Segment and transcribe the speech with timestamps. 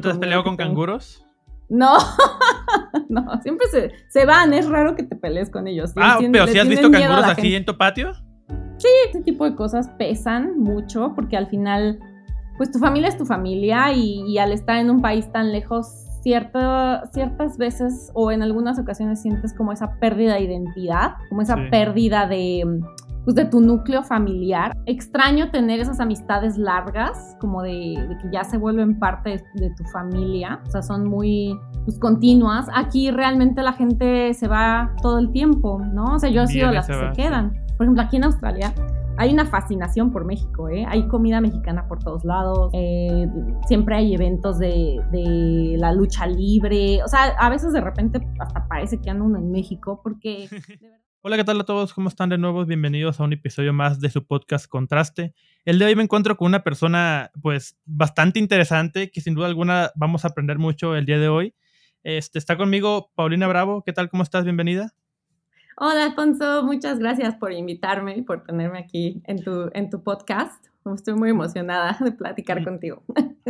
[0.00, 1.26] ¿No te has peleado con canguros?
[1.68, 1.98] No,
[3.10, 5.92] no, siempre se, se, van, es raro que te pelees con ellos.
[5.94, 8.14] Ah, pero si has visto canguros aquí en tu patio.
[8.78, 12.00] Sí, ese tipo de cosas pesan mucho porque al final,
[12.56, 17.58] pues tu familia es tu familia y, al estar en un país tan lejos, ciertas
[17.58, 22.80] veces o en algunas ocasiones sientes como esa pérdida de identidad, como esa pérdida de
[23.24, 24.76] pues de tu núcleo familiar.
[24.86, 30.60] Extraño tener esas amistades largas, como de, que ya se vuelven parte de, tu familia,
[30.66, 32.66] o sea, son muy pues, continuas.
[32.74, 36.14] Aquí realmente la gente se va todo el tiempo, ¿no?
[36.14, 37.52] O sea, yo he sido las que se quedan.
[37.76, 38.74] Por ejemplo, aquí en Australia
[39.16, 40.86] hay una fascinación por México, ¿eh?
[40.88, 43.28] Hay comida mexicana por todos lados, eh,
[43.66, 48.66] siempre hay eventos de, de, la lucha libre, o sea, a veces de repente hasta
[48.66, 50.48] parece que andan en México porque...
[51.22, 51.92] Hola, ¿qué tal a todos?
[51.92, 52.64] ¿Cómo están de nuevo?
[52.64, 55.34] Bienvenidos a un episodio más de su podcast Contraste.
[55.66, 59.90] El de hoy me encuentro con una persona, pues, bastante interesante, que sin duda alguna
[59.96, 61.54] vamos a aprender mucho el día de hoy.
[62.04, 63.82] Este, está conmigo Paulina Bravo.
[63.84, 64.08] ¿Qué tal?
[64.08, 64.44] ¿Cómo estás?
[64.44, 64.94] Bienvenida.
[65.76, 66.64] Hola, Alfonso.
[66.64, 70.69] Muchas gracias por invitarme y por tenerme aquí en tu, en tu podcast.
[70.94, 73.04] Estoy muy emocionada de platicar contigo.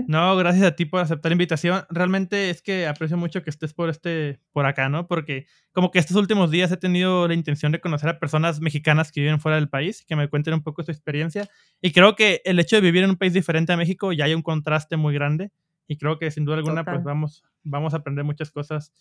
[0.06, 1.82] No, gracias a ti por aceptar la invitación.
[1.88, 5.06] Realmente es que aprecio mucho que estés por este, por acá, ¿no?
[5.06, 9.12] Porque como que estos últimos días he tenido la intención de conocer a personas mexicanas
[9.12, 11.48] que viven fuera del país, que me cuenten un poco su experiencia.
[11.80, 14.34] Y creo que el hecho de vivir en un país diferente a México ya hay
[14.34, 15.52] un contraste muy grande.
[15.86, 18.92] Y creo que sin duda alguna, pues vamos, vamos a aprender muchas cosas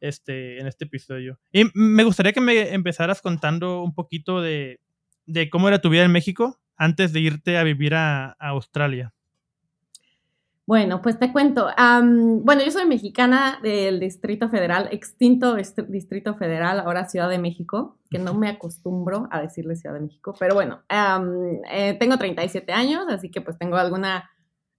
[0.00, 1.38] este, en este episodio.
[1.52, 4.80] Y me gustaría que me empezaras contando un poquito de,
[5.26, 9.12] de cómo era tu vida en México antes de irte a vivir a, Australia?
[10.66, 11.68] Bueno, pues te cuento.
[11.76, 18.18] bueno, yo soy mexicana del Distrito Federal, extinto Distrito Federal, ahora Ciudad de México, que
[18.18, 20.82] no me acostumbro a decirle Ciudad de México, pero bueno,
[21.70, 24.28] eh, tengo 37 años, así que pues tengo alguna,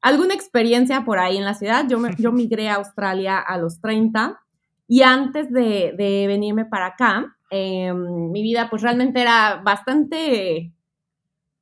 [0.02, 1.86] alguna experiencia por ahí en la ciudad.
[1.88, 4.42] Yo, yo migré a Australia a los 30
[4.88, 10.74] y antes de, de venirme para acá, em, mi vida pues realmente era bastante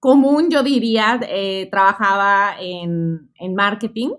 [0.06, 4.10] común, yo diría, eh, trabajaba en, marketing.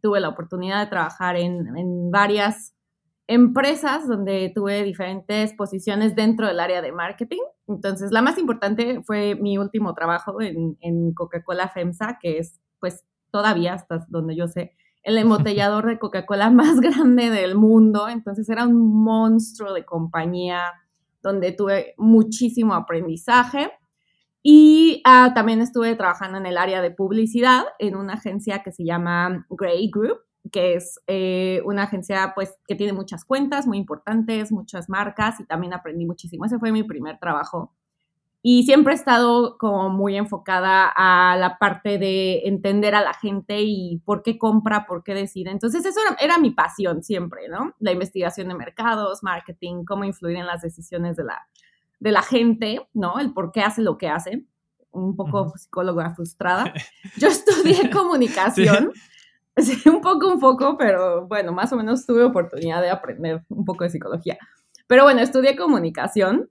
[0.00, 2.74] Tuve la oportunidad de trabajar en, varias
[3.26, 7.42] empresas donde tuve diferentes posiciones dentro del área de marketing.
[7.68, 13.04] Entonces, la más importante fue mi último trabajo en, en Coca-Cola FEMSA, que es, pues,
[13.30, 14.72] todavía hasta donde yo sé,
[15.02, 18.08] el embotellador de Coca-Cola más grande del mundo.
[18.08, 20.62] Entonces, era un monstruo de compañía
[21.22, 23.70] donde tuve muchísimo aprendizaje.
[24.46, 28.84] Y ah, también estuve trabajando en el área de publicidad en una agencia que se
[28.84, 30.18] llama Grey Group,
[30.52, 35.46] que es eh, una agencia pues que tiene muchas cuentas muy importantes, muchas marcas y
[35.46, 36.44] también aprendí muchísimo.
[36.44, 37.72] Ese fue mi primer trabajo.
[38.42, 43.62] Y siempre he estado como muy enfocada a la parte de entender a la gente
[43.62, 45.52] y por qué compra, por qué decide.
[45.52, 47.72] Entonces eso era, era mi pasión siempre, ¿no?
[47.78, 51.46] La investigación de mercados, marketing, cómo influir en las decisiones de la,
[52.00, 53.18] de la gente, ¿no?
[53.18, 54.44] El por qué hace lo que hace.
[54.90, 56.72] Un poco psicóloga frustrada.
[57.16, 58.92] Yo estudié comunicación.
[59.56, 59.88] Sí.
[59.88, 63.84] un poco, un poco, pero bueno, más o menos tuve oportunidad de aprender un poco
[63.84, 64.36] de psicología.
[64.86, 66.50] Pero bueno, estudié comunicación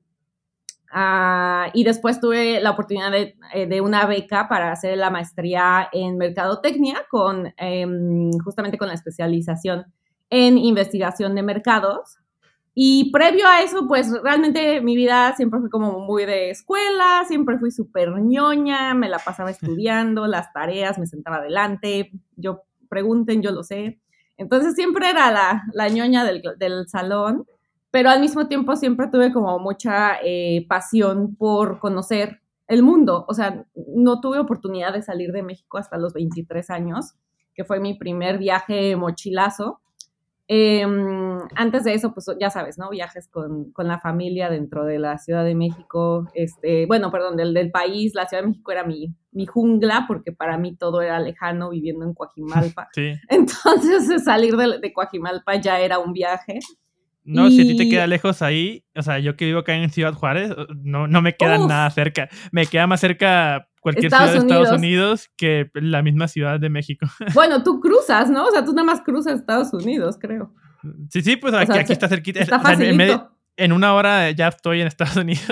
[0.92, 5.90] ah, y después tuve la oportunidad de, eh, de, una beca para hacer la maestría
[5.92, 9.86] en mercadotecnia con em, justamente con la especialización
[10.30, 12.18] en investigación de mercados.
[12.76, 17.60] Y previo a eso, pues realmente mi vida siempre fue como muy de escuela, siempre
[17.60, 23.52] fui súper ñoña, me la pasaba estudiando, las tareas, me sentaba adelante, yo pregunten, yo
[23.52, 24.00] lo sé.
[24.38, 27.46] Entonces siempre era la, la ñoña del, del, salón,
[27.92, 33.26] pero al mismo tiempo siempre tuve como mucha eh, pasión por conocer el mundo.
[33.28, 37.14] O sea, no tuve oportunidad de salir de México hasta los 23 años,
[37.54, 39.80] que fue mi primer viaje mochilazo.
[40.48, 42.90] Em, antes de eso, pues ya sabes, ¿no?
[42.90, 47.54] Viajes con, con, la familia dentro de la Ciudad de México, este, bueno, perdón, del,
[47.54, 51.20] del país, la Ciudad de México era mi, mi jungla, porque para mí todo era
[51.20, 52.90] lejano viviendo en Coajimalpa.
[52.94, 53.14] Sí.
[53.30, 56.60] Entonces salir de, de Coajimalpa ya era un viaje.
[57.24, 59.90] No, si a ti te queda lejos ahí, o sea, yo que vivo acá en
[59.90, 62.28] Ciudad Juárez, no, no me queda nada cerca.
[62.52, 67.06] Me queda más cerca cualquier ciudad de Estados Unidos que la misma Ciudad de México.
[67.34, 68.46] Bueno, tú cruzas, ¿no?
[68.48, 70.54] O sea, tú nada más cruzas Estados Unidos, creo.
[71.10, 72.40] Sí, sí, pues aquí, aquí está cerquita.
[72.40, 75.44] Está o en, una hora ya estoy en Estados Unidos.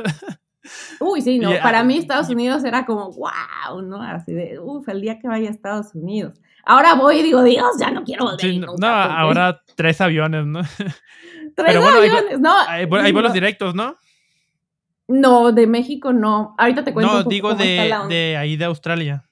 [1.00, 1.52] Uy, sí, no.
[1.62, 4.02] Para mí Estados Unidos era como, wow, ¿no?
[4.02, 6.40] Así de, uff, el día que vaya a Estados Unidos.
[6.64, 8.80] Ahora voy y digo, Dios, ya no quiero volver.
[8.80, 10.62] no, ahora tres aviones, ¿no?
[11.56, 12.54] Tres aviones, no.
[12.66, 13.98] Hay, hay vuelos directos, ¿no?
[15.12, 16.56] No, de México no.
[16.58, 17.24] Ahorita te cuento.
[17.24, 19.26] No, digo de, de ahí de Australia.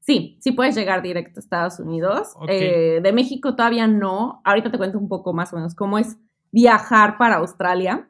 [0.00, 2.34] Sí, sí puedes llegar directo a Estados Unidos.
[2.48, 4.40] Eh, de México todavía no.
[4.44, 6.16] Ahorita te cuento un poco más o menos cómo es
[6.50, 8.08] viajar para Australia.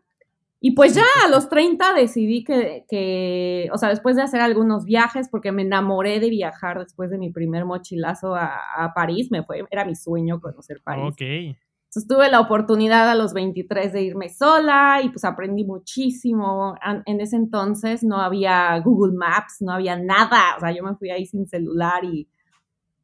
[0.62, 5.28] Y pues ya a los 30 decidí que, o sea, después de hacer algunos viajes,
[5.30, 9.86] porque me enamoré de viajar después de mi primer mochilazo a, París, me fue, era
[9.86, 11.12] mi sueño conocer París.
[11.12, 11.56] Ok.
[11.90, 16.76] Entonces tuve la oportunidad a los 23 de irme sola y pues aprendí muchísimo.
[17.04, 21.10] En ese entonces no había Google Maps, no había nada, o sea, yo me fui
[21.10, 22.28] ahí sin celular y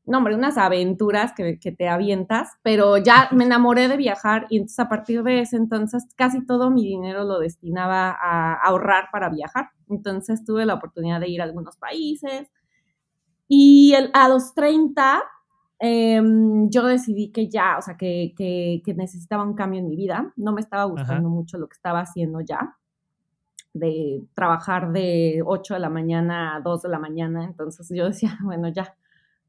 [0.04, 4.78] no, hombre, unas aventuras que, te avientas, pero ya me enamoré de viajar y entonces
[4.78, 9.70] a partir de ese entonces casi todo mi dinero lo destinaba a ahorrar para viajar.
[9.88, 12.48] Entonces tuve la oportunidad de ir a algunos países
[13.48, 15.24] y a los 30
[15.78, 20.32] em, yo decidí que ya, o sea, que, que, necesitaba un cambio en mi vida.
[20.36, 22.76] No me estaba gustando mucho lo que estaba haciendo ya
[23.78, 27.44] de trabajar de 8 de la mañana a 2 de la mañana.
[27.44, 28.96] Entonces yo decía, bueno, ya,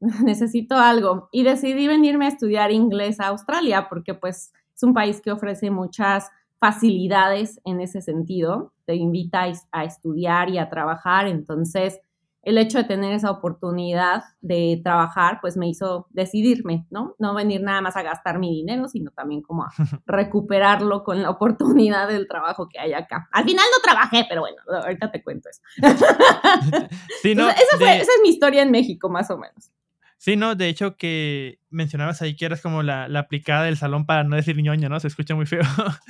[0.00, 1.28] necesito algo.
[1.32, 5.70] Y decidí venirme a estudiar inglés a Australia porque pues es un país que ofrece
[5.70, 8.72] muchas facilidades en ese sentido.
[8.84, 11.26] Te invita a estudiar y a trabajar.
[11.26, 12.00] Entonces,
[12.42, 17.14] el hecho de tener esa oportunidad de trabajar, pues me hizo decidirme, ¿no?
[17.18, 19.70] No venir nada más a gastar mi dinero, sino también como a
[20.06, 23.28] recuperarlo con la oportunidad del trabajo que hay acá.
[23.32, 25.62] Al final no trabajé, pero bueno, ahorita te cuento eso.
[27.22, 29.72] Sí, no, esa, esa es mi historia en México, más o menos.
[30.18, 34.24] Sí, no, de hecho que mencionabas ahí que eras como la, aplicada del salón para
[34.24, 34.98] no decir ñoña, ¿no?
[34.98, 35.62] Se escucha muy feo.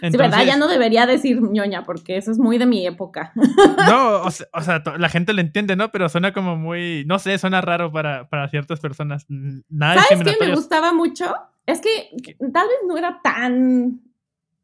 [0.00, 3.32] sí, verdad, ya no debería decir ñoña porque eso es muy de mi época.
[3.88, 5.90] No, o sea, la gente lo entiende, ¿no?
[5.90, 9.26] Pero suena como muy, no sé, suena raro para, ciertas personas.
[9.68, 11.34] Nada ¿Sabes qué me gustaba mucho?
[11.66, 14.00] Es que tal vez no era tan,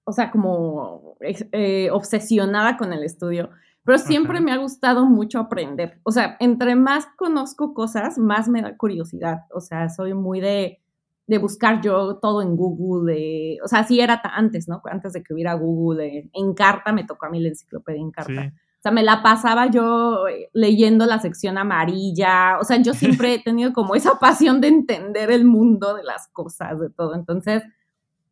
[0.04, 3.50] o sea, como eh, obsesionada con el estudio
[3.86, 6.00] pero siempre me ha gustado mucho aprender.
[6.02, 9.44] O sea, entre más conozco cosas, más me da curiosidad.
[9.52, 10.80] O sea, soy muy de,
[11.26, 13.58] de buscar yo todo en Google.
[13.62, 14.80] o sea, así era antes, ¿no?
[14.84, 16.30] Antes de que hubiera Google.
[16.32, 18.52] en carta me tocó a mí la enciclopedia en carta.
[18.78, 22.58] O sea, me la pasaba yo eh, leyendo la sección amarilla.
[22.60, 26.28] O sea, yo siempre he tenido como esa pasión de entender el mundo de las
[26.28, 27.14] cosas, de todo.
[27.14, 27.64] Entonces,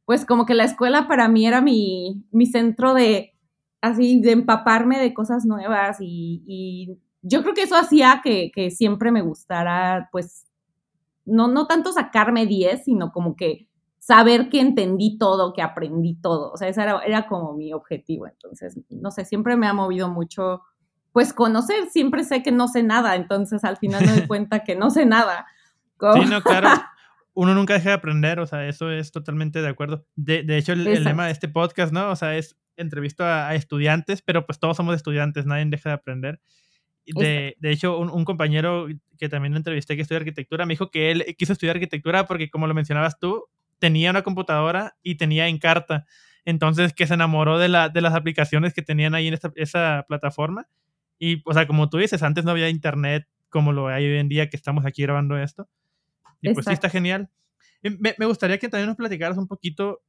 [0.05, 3.35] pues como que la escuela para mí era mi, mi centro de
[3.85, 9.23] así de empaparme de cosas nuevas y, yo creo que eso hacía que, siempre me
[9.23, 10.47] gustara, pues,
[11.25, 13.69] no, no tanto sacarme 10, sino como que
[13.99, 16.53] saber que entendí todo, que aprendí todo.
[16.53, 18.27] O sea, ese era, era como mi objetivo.
[18.27, 20.63] Entonces, no sé, siempre me ha movido mucho,
[21.13, 21.89] pues, conocer.
[21.91, 25.07] Siempre sé que no sé nada, entonces al final me doy cuenta que no sé
[25.07, 25.47] nada.
[25.99, 26.69] Sí, no, claro.
[27.37, 30.07] Uno nunca deja de aprender, o sea, eso es totalmente de acuerdo.
[30.15, 32.11] De, de hecho, el, el, lema de este podcast, ¿no?
[32.11, 36.41] O sea, es entrevisto a, estudiantes, pero pues todos somos estudiantes, nadie deja de aprender.
[37.07, 41.37] De, de hecho, un, compañero que también entrevisté que estudia arquitectura me dijo que él
[41.39, 43.45] quiso estudiar arquitectura porque, como lo mencionabas tú,
[43.79, 46.07] tenía una computadora y tenía Encarta.
[46.47, 50.05] Entonces, que se enamoró de, la, de las aplicaciones que tenían ahí en esta, esa
[50.09, 50.69] plataforma.
[51.19, 54.29] Y, o sea, como tú dices, antes no había internet como lo hay hoy en
[54.29, 55.69] día que estamos aquí grabando esto.
[56.41, 57.31] Y pues sí, está genial.
[57.83, 60.03] Me, me gustaría que también nos platicaras un poquito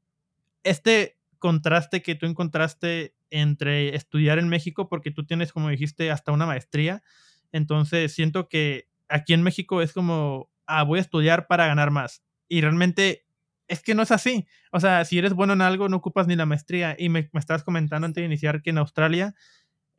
[0.64, 6.32] este contraste que tú encontraste entre estudiar en México, porque tú tienes, como dijiste, hasta
[6.32, 7.04] una maestría.
[7.52, 12.24] Entonces, siento que aquí en México es como, ah, voy a estudiar para ganar más.
[12.48, 13.28] Y realmente
[13.68, 14.48] es que no es así.
[14.72, 16.96] O sea, si eres bueno en algo, no ocupas ni la maestría.
[16.98, 19.36] Y me, me estabas comentando antes de iniciar que en Australia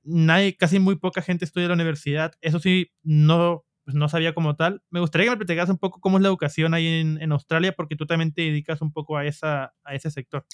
[0.03, 2.35] nadie, casi muy poca gente estudia en la universidad.
[2.41, 4.83] Eso sí, no, pues no sabía como tal.
[4.91, 7.73] Me gustaría que me platicaras un poco cómo es la educación ahí en, en Australia,
[7.73, 10.45] porque tú también te dedicas un poco a, esa, a ese sector.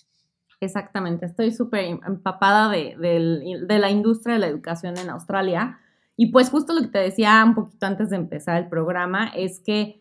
[0.63, 2.95] Exactamente, estoy súper empapada de,
[3.69, 5.81] la industria de la educación en Australia.
[6.17, 9.59] Y pues justo lo que te decía un poquito antes de empezar el programa es
[9.59, 10.01] que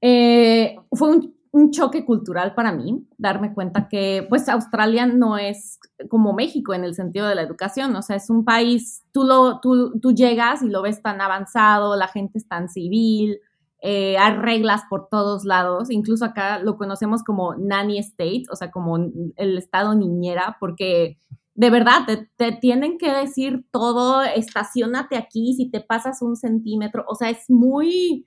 [0.00, 1.34] eh, fue un,
[1.70, 6.96] choque cultural para mí darme cuenta que pues Australia no es como México en el
[6.96, 10.68] sentido de la educación, o sea, es un país, tú, lo, tú, tú llegas y
[10.68, 13.38] lo ves tan avanzado, la gente es tan civil,
[13.86, 18.70] eh, hay reglas por todos lados, incluso acá lo conocemos como nanny state, o sea,
[18.70, 21.18] como el estado niñera, porque
[21.54, 22.06] de verdad
[22.38, 27.50] te, tienen que decir todo, estacionate aquí si te pasas un centímetro, o sea, es
[27.50, 28.26] muy,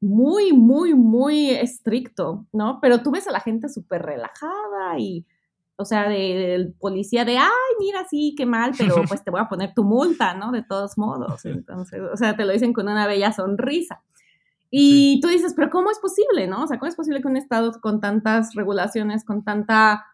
[0.00, 2.78] muy, muy, muy estricto, ¿no?
[2.80, 5.26] Pero tú ves a la gente súper relajada y,
[5.76, 9.50] o sea, del policía de, ay, mira, sí, qué mal, pero pues te voy a
[9.50, 10.50] poner tu multa, ¿no?
[10.50, 11.44] De todos modos.
[11.44, 14.02] Entonces, o sea, te lo dicen con una bella sonrisa.
[14.70, 16.64] Y tú dices, pero ¿cómo es posible, no?
[16.64, 20.04] O sea, ¿cómo es posible que un Estado con tantas regulaciones, con tanta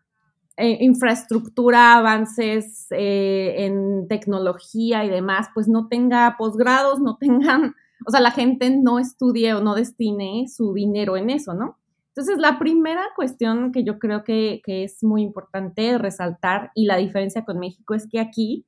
[0.56, 7.74] eh, infraestructura, avances eh, en tecnología y demás, pues no tenga posgrados, no tengan
[8.06, 11.78] o sea, la gente no estudie o no destine su dinero en eso, ¿no?
[12.08, 17.44] Entonces, la primera cuestión que yo creo que, es muy importante resaltar y la diferencia
[17.44, 18.66] con México es que aquí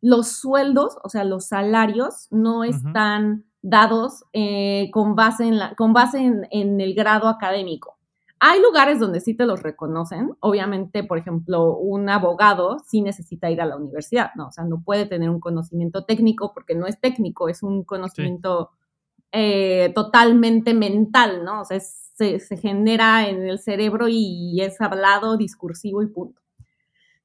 [0.00, 5.92] los sueldos, o sea, los salarios no están dados eh, con base, en, la, con
[5.92, 7.98] base en, el grado académico.
[8.38, 10.30] Hay lugares donde sí te los reconocen.
[10.40, 14.48] Obviamente, por ejemplo, un abogado sí necesita ir a la universidad, ¿no?
[14.48, 18.70] O sea, no puede tener un conocimiento técnico porque no es técnico, es un conocimiento
[19.30, 21.60] eh, totalmente mental, ¿no?
[21.60, 26.40] O sea, se, se, genera en el cerebro y es hablado, discursivo y punto.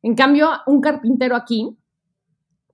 [0.01, 1.77] En cambio, un carpintero aquí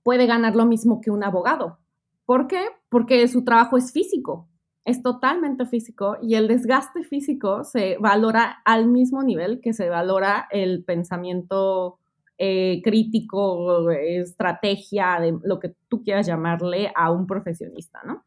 [0.02, 1.78] puede ganar lo mismo que un abogado.
[2.24, 2.64] ¿Por qué?
[2.88, 4.48] Porque su trabajo es físico
[4.84, 10.48] es totalmente físico y el desgaste físico se valora al mismo nivel que se valora
[10.50, 11.98] el pensamiento
[12.38, 18.24] eh, crítico, estrategia, de lo que tú quieras llamarle a un profesionista, ¿no?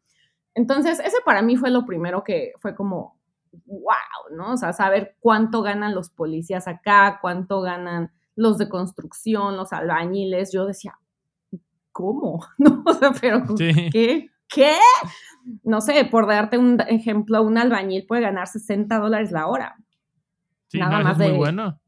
[0.54, 3.18] Entonces, ese para mí fue lo primero que fue como,
[3.66, 4.52] wow, ¿no?
[4.54, 10.52] O sea, saber cuánto ganan los policías acá, cuánto ganan los de construcción, los albañiles.
[10.52, 10.98] Yo decía,
[11.96, 12.44] ¿cómo?
[12.58, 12.82] ¿No?
[12.84, 14.30] O sea, pero ¿qué?
[14.48, 14.76] ¿Qué?
[15.64, 19.76] No sé, por darte un ejemplo, un albañil puede ganar 60 dólares la hora.
[20.68, 21.80] Sí, Nada más es muy bueno.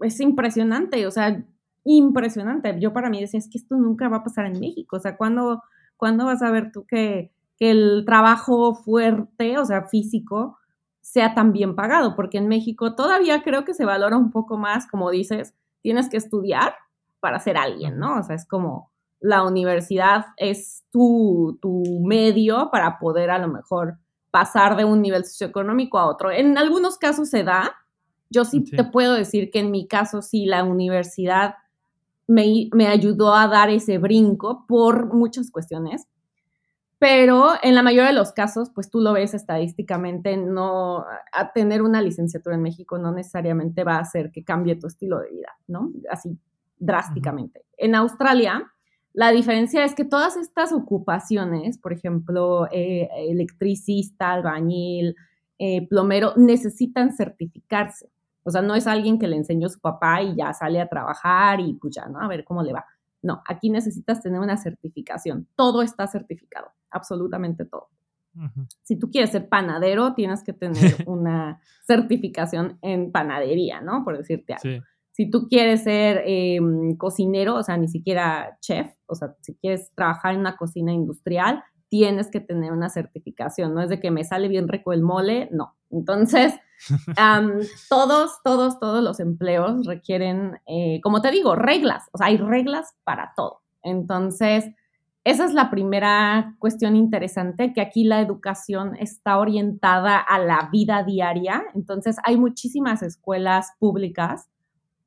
[0.00, 1.44] Es impresionante, o sea,
[1.84, 2.78] impresionante.
[2.78, 4.96] Yo para mí decía, es que esto nunca va a pasar en México.
[4.96, 5.62] O sea, ¿cuándo,
[5.98, 10.56] vas a ver tú que, que el trabajo fuerte, o sea, físico,
[11.00, 12.14] sea tan bien pagado?
[12.14, 16.18] Porque en México todavía creo que se valora un poco más, como dices, tienes que
[16.18, 16.74] estudiar
[17.18, 18.20] para ser alguien, ¿no?
[18.20, 21.58] O sea, es como la universidad es tu,
[22.04, 23.98] medio para poder a lo mejor
[24.30, 26.30] pasar de un nivel socioeconómico a otro.
[26.30, 27.74] En algunos casos se da.
[28.30, 31.54] Yo sí, te puedo decir que en mi caso sí la universidad
[32.26, 36.06] me, me, ayudó a dar ese brinco por muchas cuestiones.
[36.98, 41.80] Pero en la mayoría de los casos, pues tú lo ves estadísticamente, no a tener
[41.80, 45.56] una licenciatura en México no necesariamente va a hacer que cambie tu estilo de vida,
[45.68, 45.92] ¿no?
[46.10, 46.36] Así
[46.78, 47.64] drásticamente.
[47.76, 48.72] En Australia,
[49.18, 55.16] la diferencia es que todas estas ocupaciones, por ejemplo, eh, electricista, albañil,
[55.58, 58.12] eh, plomero, necesitan certificarse.
[58.44, 61.58] O sea, no es alguien que le enseñó su papá y ya sale a trabajar
[61.58, 62.20] y pues ya, ¿no?
[62.20, 62.84] A ver cómo le va.
[63.20, 65.48] No, aquí necesitas tener una certificación.
[65.56, 67.88] Todo está certificado, absolutamente todo.
[68.82, 70.76] Si tú quieres ser panadero, tienes que tener
[71.08, 74.04] una certificación en panadería, ¿no?
[74.04, 74.84] Por decirte algo.
[75.18, 79.92] Si tú quieres ser em, cocinero, o sea, ni siquiera chef, o sea, si quieres
[79.96, 83.74] trabajar en una cocina industrial, tienes que tener una certificación.
[83.74, 85.74] No es de que me sale bien rico el mole, no.
[85.90, 86.54] Entonces,
[87.88, 92.04] todos, todos, todos los empleos requieren, eh, como te digo, reglas.
[92.12, 93.62] O sea, hay reglas para todo.
[93.82, 94.66] Entonces,
[95.24, 101.02] esa es la primera cuestión interesante, que aquí la educación está orientada a la vida
[101.02, 101.64] diaria.
[101.74, 104.48] Entonces, hay muchísimas escuelas públicas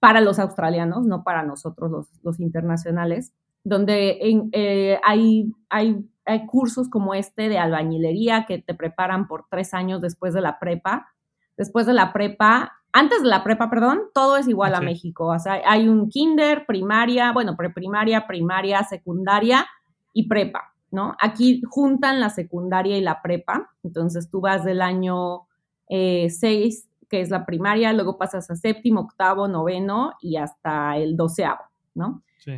[0.02, 4.18] para los australianos, no para nosotros los, internacionales, donde
[4.52, 10.02] eh, hay, hay, hay cursos como este de albañilería que te preparan por tres años
[10.02, 11.14] después de la prepa.
[11.56, 15.28] Después de la prepa, antes de la prepa, perdón, todo es igual a México.
[15.28, 19.68] O sea, hay un kinder, primaria, bueno, preprimaria, primaria, secundaria
[20.14, 21.16] y prepa, ¿no?
[21.22, 23.70] Aquí juntan la secundaria y la prepa.
[23.84, 25.44] Entonces tú vas del año
[25.90, 31.18] 6 eh, que es la primaria, luego pasas a séptimo, octavo, noveno y hasta el
[31.18, 31.64] doceavo,
[31.94, 32.24] ¿no?
[32.40, 32.54] Sí.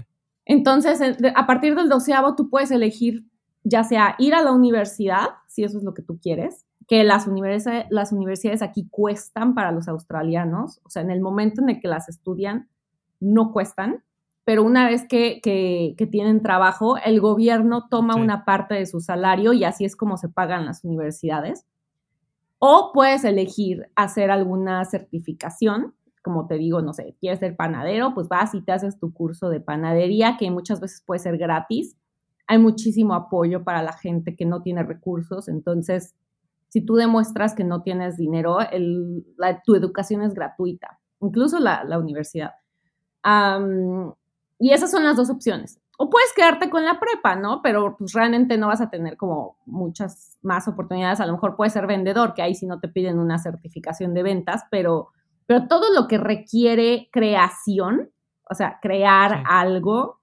[0.45, 1.01] Entonces,
[1.35, 3.25] a partir del doceavo tú puedes elegir
[3.63, 7.27] ya sea ir a la universidad, si eso es lo que tú quieres, que las,
[7.27, 11.79] universidades, las universidades aquí cuestan para los australianos, o sea, en el momento en el
[11.79, 12.69] que las estudian,
[13.19, 14.03] no cuestan,
[14.45, 15.39] pero una vez que,
[16.11, 20.27] tienen trabajo, el gobierno toma una parte de su salario y así es como se
[20.27, 21.65] pagan las universidades.
[22.65, 28.29] O puedes elegir hacer alguna certificación, como te digo, no sé, quieres ser panadero, pues
[28.29, 31.97] vas y te haces tu curso de panadería, que muchas veces puede ser gratis.
[32.47, 36.15] Hay muchísimo apoyo para la gente que no tiene recursos, entonces,
[36.69, 38.59] si tú demuestras que no tienes dinero,
[39.65, 42.51] tu educación es gratuita, incluso la, universidad.
[44.57, 47.61] y esas son las dos opciones o puedes quedarte con la prepa, ¿no?
[47.61, 51.21] Pero pues realmente no vas a tener como muchas más oportunidades.
[51.21, 54.21] A lo mejor puedes ser vendedor, que ahí sí no te piden una certificación de
[54.21, 55.11] ventas, pero,
[55.45, 58.11] pero todo lo que requiere creación,
[58.49, 60.19] o sea, crear algo,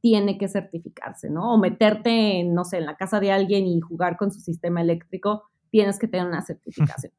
[0.00, 1.54] tiene que certificarse, ¿no?
[1.54, 4.80] O meterte, en, no sé, en la casa de alguien y jugar con su sistema
[4.80, 7.12] eléctrico, tienes que tener una certificación,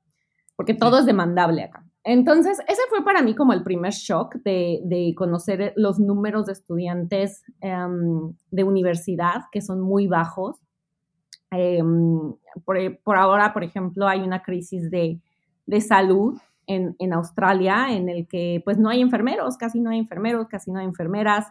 [0.57, 1.85] porque todo es demandable acá.
[2.07, 7.43] Entonces, ese fue para mí como el primer shock de, conocer los números de estudiantes
[7.61, 10.57] em, de universidad, que son muy bajos.
[11.49, 12.31] Em,
[12.63, 15.19] por, ahora, por ejemplo, hay una crisis de,
[15.81, 20.47] salud en, en, Australia en el que pues no hay enfermeros, casi no hay enfermeros,
[20.47, 21.47] casi no hay enfermeras,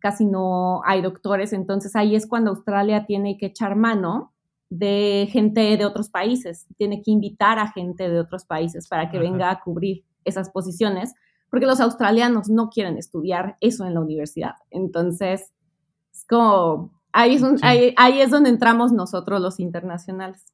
[0.00, 1.54] casi no hay doctores.
[1.54, 4.33] Entonces ahí es cuando Australia tiene que echar mano
[4.70, 9.18] de gente de otros países, tiene que invitar a gente de otros países para que
[9.18, 11.14] venga a cubrir esas posiciones,
[11.50, 14.54] porque los australianos no quieren estudiar eso en la universidad.
[14.70, 15.52] Entonces,
[16.12, 17.42] es como, ahí es,
[17.96, 20.44] ahí, es donde entramos nosotros los internacionales.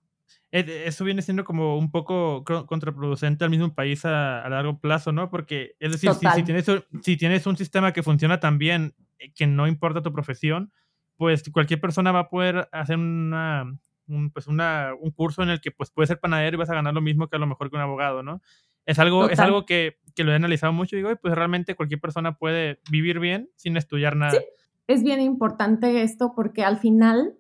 [0.52, 5.30] Eso viene siendo como un poco contraproducente al mismo país a, largo plazo, ¿no?
[5.30, 6.66] Porque, es decir, si, tienes,
[7.02, 10.72] si tienes un sistema que funciona tan bien, eh, que no importa tu profesión,
[11.16, 13.78] pues cualquier persona va a poder hacer una,
[14.10, 16.74] un, pues una, un curso en el que pues puedes ser panadero y vas a
[16.74, 18.40] ganar lo mismo que a lo mejor que un abogado, ¿no?
[18.86, 22.00] Es algo, es algo que, que, lo he analizado mucho y digo, pues realmente cualquier
[22.00, 24.32] persona puede vivir bien sin estudiar nada.
[24.32, 24.44] Sí,
[24.86, 27.36] es bien importante esto porque al final,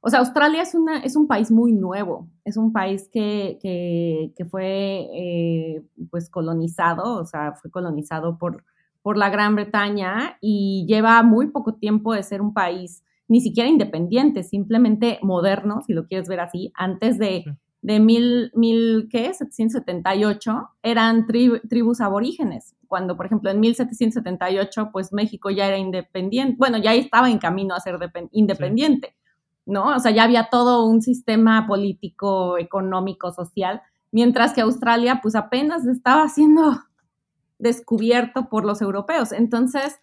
[0.00, 4.32] o sea, Australia es, una, es un país muy nuevo, es un país que, que,
[4.36, 8.64] que fue eh, pues colonizado, o sea, fue colonizado por,
[9.02, 13.68] por la Gran Bretaña y lleva muy poco tiempo de ser un país ni siquiera
[13.68, 17.44] independiente, simplemente moderno, si lo quieres ver así, antes de,
[17.80, 19.32] de mil, mil, ¿qué?
[19.32, 26.78] 778, eran tribus aborígenes, cuando, por ejemplo, en 1778, pues México ya era independiente, bueno,
[26.78, 27.98] ya estaba en camino a ser
[28.32, 29.16] independiente,
[29.64, 29.96] ¿no?
[29.96, 35.86] O sea, ya había todo un sistema político, económico, social, mientras que Australia, pues apenas
[35.86, 36.80] estaba siendo
[37.58, 39.32] descubierto por los europeos.
[39.32, 39.98] Entonces,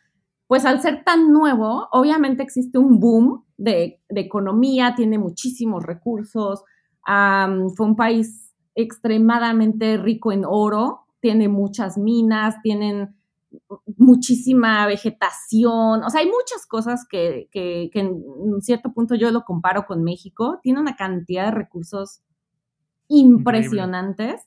[0.50, 6.64] pues al ser tan nuevo, obviamente existe un boom de, economía, tiene muchísimos recursos,
[7.06, 13.16] fue un país extremadamente rico en oro, tiene muchas minas, tienen
[13.96, 19.86] muchísima vegetación, o sea, hay muchas cosas que, que, en cierto punto yo lo comparo
[19.86, 22.24] con México, tiene una cantidad de recursos
[23.08, 24.42] impresionantes.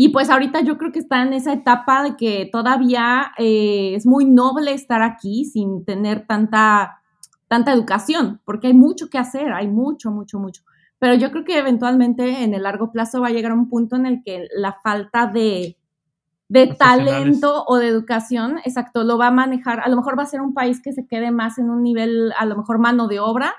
[0.00, 4.06] Y pues ahorita yo creo que está en esa etapa de que todavía eh, es
[4.06, 7.00] muy noble estar aquí sin tener tanta,
[7.48, 10.62] tanta educación, porque hay mucho que hacer, hay mucho, mucho, mucho.
[11.00, 14.06] Pero yo creo que eventualmente en el largo plazo va a llegar un punto en
[14.06, 15.76] el que la falta de,
[16.48, 19.80] de talento o de educación, exacto, lo va a manejar.
[19.80, 22.32] A lo mejor va a ser un país que se quede más en un nivel,
[22.38, 23.52] a lo mejor mano de obra,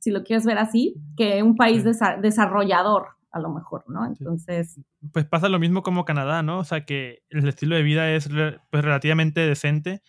[0.00, 4.06] si lo quieres ver así, que un país desarrollador a lo mejor, ¿no?
[4.06, 4.80] Entonces...
[5.12, 6.60] Pues pasa lo mismo como Canadá, ¿no?
[6.60, 10.02] O sea, que el estilo de vida es pues, relativamente decente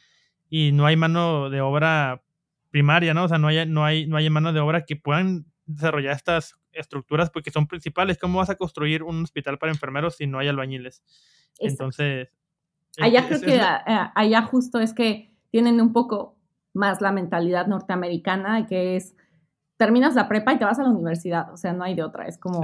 [0.47, 2.21] y no hay mano de obra
[2.69, 3.23] primaria, ¿no?
[3.23, 6.53] O sea, no hay, no hay, no hay mano de obra que puedan desarrollar estas
[6.71, 8.19] estructuras porque son principales.
[8.19, 11.03] ¿Cómo vas a construir un hospital para enfermeros si no hay albañiles?
[11.59, 12.29] Entonces...
[13.01, 16.38] Allá creo que allá justo es que tienen un poco
[16.73, 19.15] más la mentalidad norteamericana, que es
[19.77, 22.27] terminas la prepa y te vas a la universidad, o sea, no hay de otra,
[22.27, 22.61] es como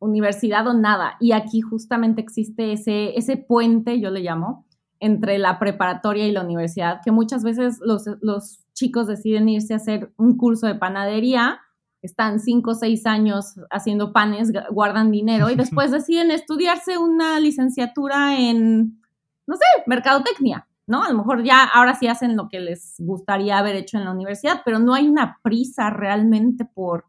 [0.00, 1.16] universidad o nada.
[1.20, 4.66] Y aquí justamente existe ese, ese puente, yo le llamo,
[5.00, 9.76] entre la preparatoria y la universidad, que muchas veces los, los chicos deciden irse a
[9.76, 11.60] hacer un curso de panadería,
[12.02, 18.38] están cinco o seis años haciendo panes, guardan dinero y después deciden estudiarse una licenciatura
[18.38, 19.00] en,
[19.46, 21.02] no sé, mercadotecnia, ¿no?
[21.04, 24.12] A lo mejor ya ahora sí hacen lo que les gustaría haber hecho en la
[24.12, 27.04] universidad, pero no hay una prisa realmente por,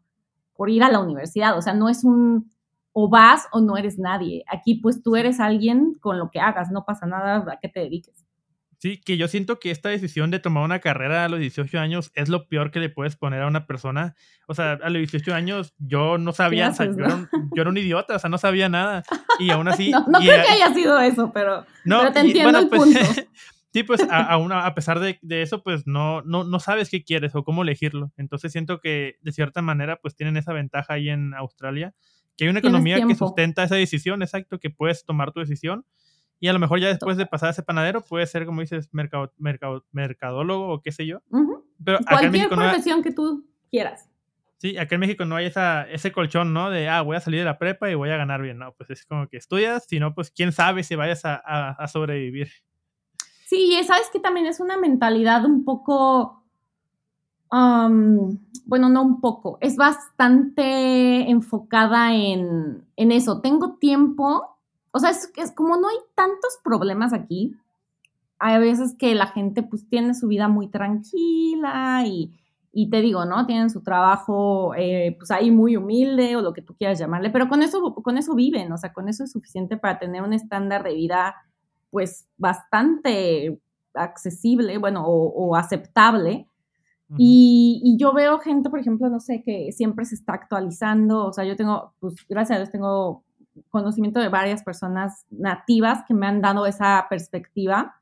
[0.54, 2.50] por ir a la universidad, o sea, no es un
[2.92, 4.44] o vas o no eres nadie.
[4.48, 7.80] Aquí pues tú eres alguien con lo que hagas, no pasa nada a qué te
[7.80, 8.26] dediques.
[8.80, 12.10] Sí, que yo siento que esta decisión de tomar una carrera a los 18 años
[12.14, 14.14] es lo peor que le puedes poner a una persona.
[14.48, 18.30] O sea, a los 18 años yo no sabía, yo, era un, idiota, o sea,
[18.30, 19.02] no sabía nada.
[19.38, 19.90] Y aún así...
[19.90, 23.00] no, creo que haya sido eso, pero, no, te entiendo el pues, punto.
[23.74, 27.34] sí, pues a, a, pesar de, de, eso, pues no, no, no sabes qué quieres
[27.34, 28.12] o cómo elegirlo.
[28.16, 31.92] Entonces siento que de cierta manera pues tienen esa ventaja ahí en Australia
[32.40, 35.84] que hay una economía que sustenta esa decisión, exacto, que puedes tomar tu decisión.
[36.38, 38.88] Y a lo mejor ya después de pasar a ese panadero, puede ser, como dices,
[38.92, 41.20] mercado, mercado, mercadólogo o qué sé yo.
[41.84, 44.08] Pero Cualquier profesión que tú quieras.
[44.56, 46.70] Sí, acá en México no hay esa, ese colchón, ¿no?
[46.70, 48.56] De, ah, voy a salir de la prepa y voy a ganar bien.
[48.56, 51.88] No, pues es como que estudias, si no, pues quién sabe si vayas a, a
[51.88, 52.48] sobrevivir.
[53.44, 56.39] Sí, y sabes que también es una mentalidad un poco
[57.50, 63.40] bueno, no un poco, es bastante enfocada en, eso.
[63.40, 64.56] Tengo tiempo,
[64.92, 67.56] o sea, es, es, como no hay tantos problemas aquí.
[68.38, 72.32] Hay veces que la gente pues tiene su vida muy tranquila y,
[72.72, 73.44] y te digo, ¿no?
[73.46, 77.48] Tienen su trabajo eh, pues ahí muy humilde o lo que tú quieras llamarle, pero
[77.48, 80.82] con eso, con eso viven, o sea, con eso es suficiente para tener un estándar
[80.84, 81.34] de vida
[81.90, 83.60] pues bastante
[83.94, 86.46] accesible, bueno, o aceptable
[87.16, 91.32] y, y, yo veo gente, por ejemplo, no sé, que siempre se está actualizando, o
[91.32, 93.24] sea, yo tengo, pues gracias a Dios tengo
[93.68, 97.96] conocimiento de varias personas nativas que me han dado esa perspectiva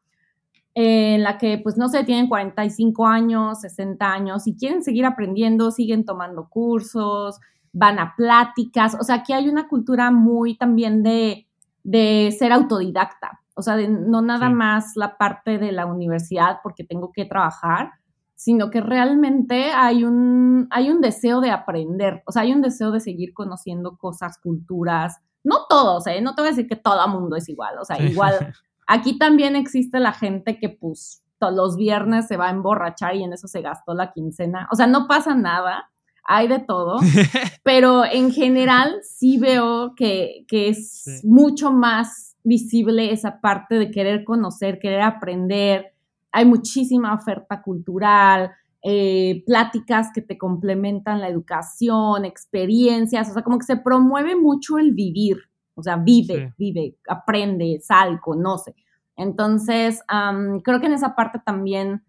[0.75, 5.71] en la que, pues, no sé, tienen 45 años, 60 años y quieren seguir aprendiendo,
[5.71, 7.41] siguen tomando cursos,
[7.73, 11.47] van a pláticas, o sea, aquí hay una cultura muy también de,
[11.83, 16.85] de ser autodidacta, o sea, de no nada más la parte de la universidad porque
[16.85, 17.91] tengo que trabajar,
[18.39, 22.93] sino que realmente hay un, hay un deseo de aprender, o sea, hay un deseo
[22.93, 26.21] de seguir conociendo cosas, culturas, no todos, ¿eh?
[26.21, 28.55] No te voy a decir que todo mundo es igual, o sea, igual,
[28.87, 33.33] aquí también existe la gente que pues los viernes se va a emborrachar y en
[33.33, 35.91] eso se gastó la quincena, o sea, no pasa nada,
[36.23, 37.01] hay de todo,
[37.65, 44.79] pero en general sí veo que, es mucho más visible esa parte de querer conocer,
[44.79, 45.93] querer aprender,
[46.33, 48.51] hay muchísima oferta cultural,
[48.83, 54.79] eh, pláticas que te complementan la educación, experiencias, o sea, como que se promueve mucho
[54.79, 55.39] el vivir,
[55.75, 58.75] o sea, vive, vive, aprende, sal, conoce.
[59.17, 60.01] Entonces,
[60.63, 62.05] creo que en esa parte también,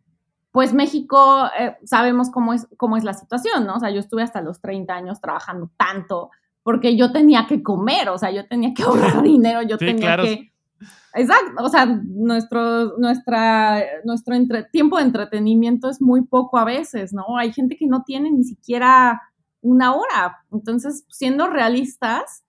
[0.51, 3.75] pues México, eh, sabemos cómo es, cómo es la situación, ¿no?
[3.75, 6.29] O sea, yo estuve hasta los 30 años trabajando tanto
[6.61, 10.51] porque yo tenía que comer, o sea, yo tenía que ahorrar dinero, yo tenía que
[11.13, 14.35] Exacto, o sea, nuestro, nuestra, nuestro
[14.71, 17.37] tiempo de entretenimiento es muy poco a veces, ¿no?
[17.37, 19.21] Hay gente que no tiene ni siquiera
[19.61, 20.37] una hora.
[20.51, 22.43] Entonces, siendo realistas,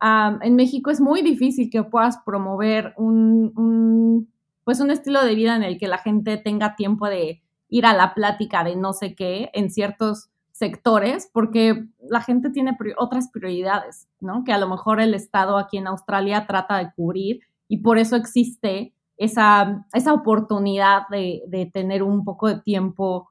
[0.00, 4.28] en México es muy difícil que puedas promover un,
[4.64, 7.94] pues un estilo de vida en el que la gente tenga tiempo de ir a
[7.94, 14.06] la plática de no sé qué en ciertos sectores, porque la gente tiene otras prioridades,
[14.20, 14.44] ¿no?
[14.44, 17.40] Que a lo mejor el Estado aquí en Australia trata de cubrir
[17.74, 23.28] y por eso existe esa, esa oportunidad de, tener un poco de tiempo,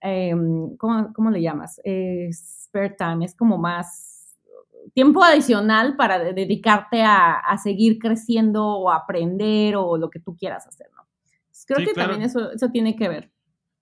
[0.00, 1.80] em, ¿cómo, le llamas?
[2.32, 4.36] spare time, es como más
[4.94, 10.88] tiempo adicional para dedicarte a, seguir creciendo o aprender o lo que tú quieras hacer,
[10.96, 11.04] ¿no?
[11.66, 13.30] creo que también eso, eso tiene que ver.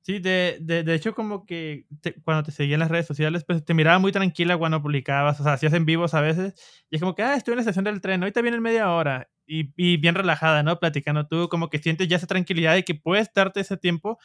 [0.02, 1.86] Sí, de, de, de hecho como que
[2.24, 5.44] cuando te seguía en las redes sociales, pues te miraba muy tranquila cuando publicabas, o
[5.44, 6.54] sea, hacías en vivos a veces,
[6.90, 8.90] y es como que, ah, estoy en la estación del tren, ahorita viene en media
[8.92, 10.78] hora, y, y, bien relajada, ¿no?
[10.78, 14.18] Platicando tú, como que sientes ya esa tranquilidad y que puedes darte ese tiempo,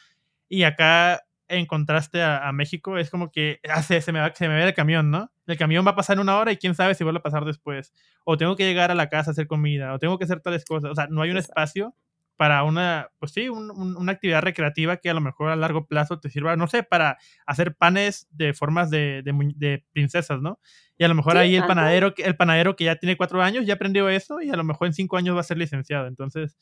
[0.48, 4.54] y acá en contraste a, México, es como que hace, se, me va, se me
[4.54, 5.30] ve el camión, ¿no?
[5.46, 7.44] El camión va a pasar en una hora y quién sabe si vuelve a pasar
[7.44, 7.92] después,
[8.24, 10.64] o tengo que llegar a la casa a hacer comida, o tengo que hacer tales
[10.64, 11.94] cosas, o sea, no hay un espacio
[12.38, 16.30] para una, pues sí, una actividad recreativa que a lo mejor a largo plazo te
[16.30, 20.60] sirva, no sé, para hacer panes de formas de, de, princesas, ¿no?
[20.96, 23.74] Y a lo mejor ahí el panadero, el panadero que ya tiene cuatro años ya
[23.74, 26.06] aprendió eso y a lo mejor en cinco años va a ser licenciado.
[26.06, 26.56] Entonces,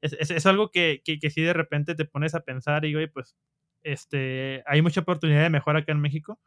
[0.00, 3.00] es, es, algo que, que, que sí de repente te pones a pensar y digo,
[3.14, 3.36] pues,
[3.84, 6.40] este, hay mucha oportunidad de mejora acá en México.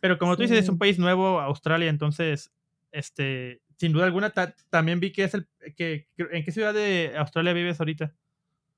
[0.00, 2.52] Pero como tú dices, es un país nuevo, Australia, entonces,
[2.90, 4.32] este, sin duda alguna,
[4.70, 5.48] también vi que es el.
[5.76, 8.12] Que, ¿En qué ciudad de Australia vives ahorita?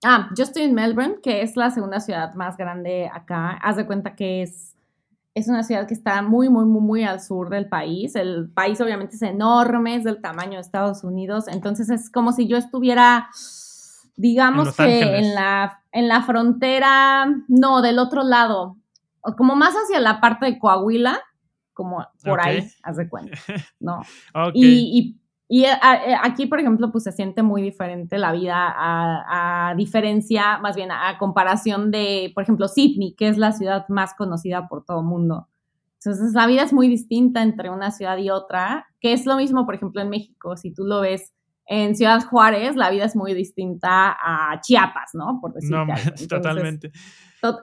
[0.05, 3.53] Ah, yo estoy en Melbourne, que es la segunda ciudad más grande acá.
[3.63, 4.77] Haz de cuenta que es,
[5.35, 8.15] es una ciudad que está muy, muy, muy, muy al sur del país.
[8.15, 11.49] El país obviamente es enorme, es del tamaño de Estados Unidos.
[11.49, 13.29] Entonces es como si yo estuviera,
[14.17, 18.77] digamos que en la, en la frontera, no, del otro lado,
[19.37, 21.21] como más hacia la parte de Coahuila
[21.81, 23.39] como por ahí, haz de cuenta,
[23.81, 24.03] ¿no?
[24.53, 25.17] Y,
[25.49, 30.59] y, eh, eh, aquí, por ejemplo, pues se siente muy diferente la vida a, diferencia,
[30.59, 34.85] más bien a, comparación de, por ejemplo, Sydney, que es la ciudad más conocida por
[34.85, 35.49] todo el mundo.
[35.95, 39.65] Entonces, la vida es muy distinta entre una ciudad y otra, que es lo mismo,
[39.65, 40.59] por ejemplo, en México.
[40.59, 41.33] Si tú lo ves
[41.65, 45.39] en Ciudad Juárez, la vida es muy distinta a Chiapas, ¿no?
[45.41, 45.95] Por decirlo no,
[46.29, 46.93] totalmente.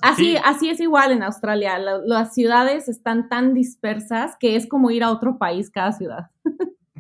[0.01, 1.77] Así, así es igual en Australia.
[1.79, 6.31] las ciudades están tan dispersas que es como ir a otro país cada ciudad.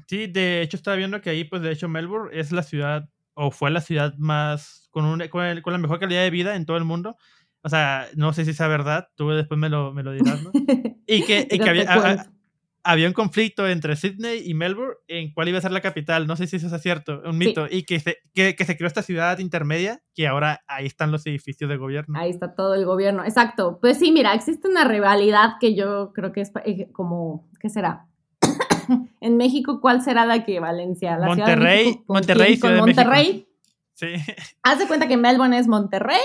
[0.07, 3.51] Sí, de hecho estaba viendo que ahí, pues de hecho Melbourne es la ciudad, o
[3.51, 6.85] fue la ciudad más, con, un, con, la mejor calidad de vida en todo el
[6.85, 7.17] mundo.
[7.61, 10.51] O sea, no sé si sea verdad, tú después me lo, me lo dirás, ¿no?
[11.09, 12.27] Y que, y que había,
[12.87, 16.25] había un conflicto entre Sydney y Melbourne en cuál iba a ser la capital.
[16.25, 17.67] No sé si eso es cierto, un mito.
[17.69, 21.25] Y que se, que, que, se creó esta ciudad intermedia, que ahora ahí están los
[21.27, 22.17] edificios de gobierno.
[22.17, 23.77] Ahí está todo el gobierno, exacto.
[23.81, 28.07] Pues sí, mira, existe una rivalidad que yo creo que es eh, como, ¿qué será?
[29.19, 31.17] en México, ¿cuál será la equivalencia?
[31.17, 33.49] ¿La Monterrey, Monterrey, con Monterrey.
[33.95, 34.13] Sí.
[34.63, 36.21] Haz de cuenta que Melbourne es Monterrey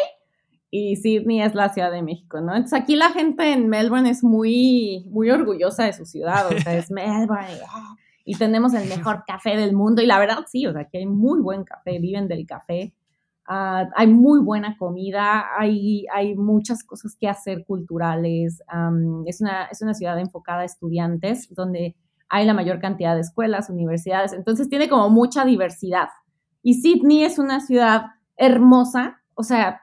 [0.74, 2.54] y Sydney es la Ciudad de México, ¿no?
[2.54, 6.74] Entonces aquí la gente en Melbourne es muy, muy orgullosa de su ciudad, o sea,
[6.74, 10.72] es Melbourne ah, y tenemos el mejor café del mundo y la verdad sí, o
[10.72, 12.94] sea, que hay muy buen café, viven del café.
[13.46, 18.62] Ah, hay muy buena comida, hay, hay muchas cosas que hacer culturales.
[19.26, 21.96] es, una, es una ciudad enfocada a estudiantes donde
[22.30, 26.08] hay la mayor cantidad de escuelas, universidades, entonces tiene como mucha diversidad.
[26.62, 28.06] Y Sydney es una ciudad
[28.38, 29.81] hermosa, o sea,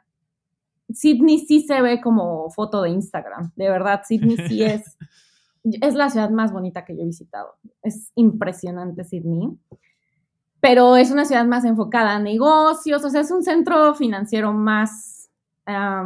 [0.93, 4.97] Sydney sí se ve como foto de Instagram, de verdad, Sydney sí es,
[5.63, 7.56] es la ciudad más bonita que yo he visitado.
[7.82, 9.58] Es impresionante Sydney
[10.60, 15.30] pero es una ciudad más enfocada a negocios, o sea, es un centro financiero más...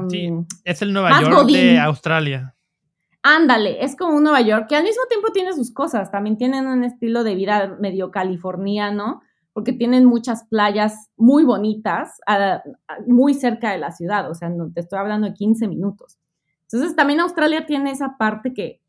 [0.10, 0.30] sí,
[0.64, 2.56] es el Nueva York de Australia.
[3.24, 6.68] Ándale, es como un Nueva York que al mismo tiempo tiene sus cosas, también tienen
[6.68, 9.22] un estilo de vida medio californiano,
[9.54, 12.20] porque tienen muchas playas muy bonitas,
[13.08, 16.18] muy cerca de la ciudad, o sea, no, te estoy hablando de 15 minutos.
[16.64, 18.82] Entonces, también Australia tiene esa parte que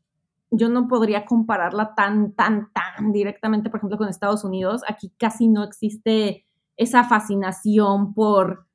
[0.49, 4.81] yo no podría compararla tan, tan, tan directamente, por ejemplo, con Estados Unidos.
[4.87, 6.45] Aquí casi no existe
[6.77, 8.65] esa fascinación por,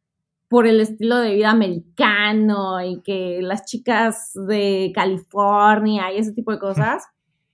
[0.48, 6.52] por el estilo de vida americano y que las chicas de California y ese tipo
[6.52, 7.04] de cosas.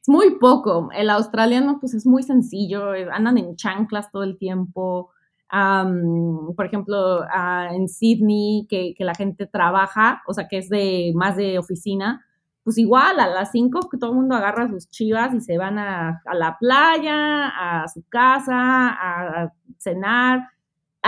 [0.06, 0.88] Muy poco.
[0.94, 5.10] El australiano, pues es muy sencillo, andan en chanclas todo el tiempo.
[5.50, 7.24] por ejemplo,
[7.70, 12.26] en Sydney, que, que, la gente trabaja, o sea, que es de más de oficina,
[12.66, 16.20] pues igual a las 5 todo el mundo agarra sus chivas y se van a,
[16.34, 20.48] la playa, a su casa, a, cenar.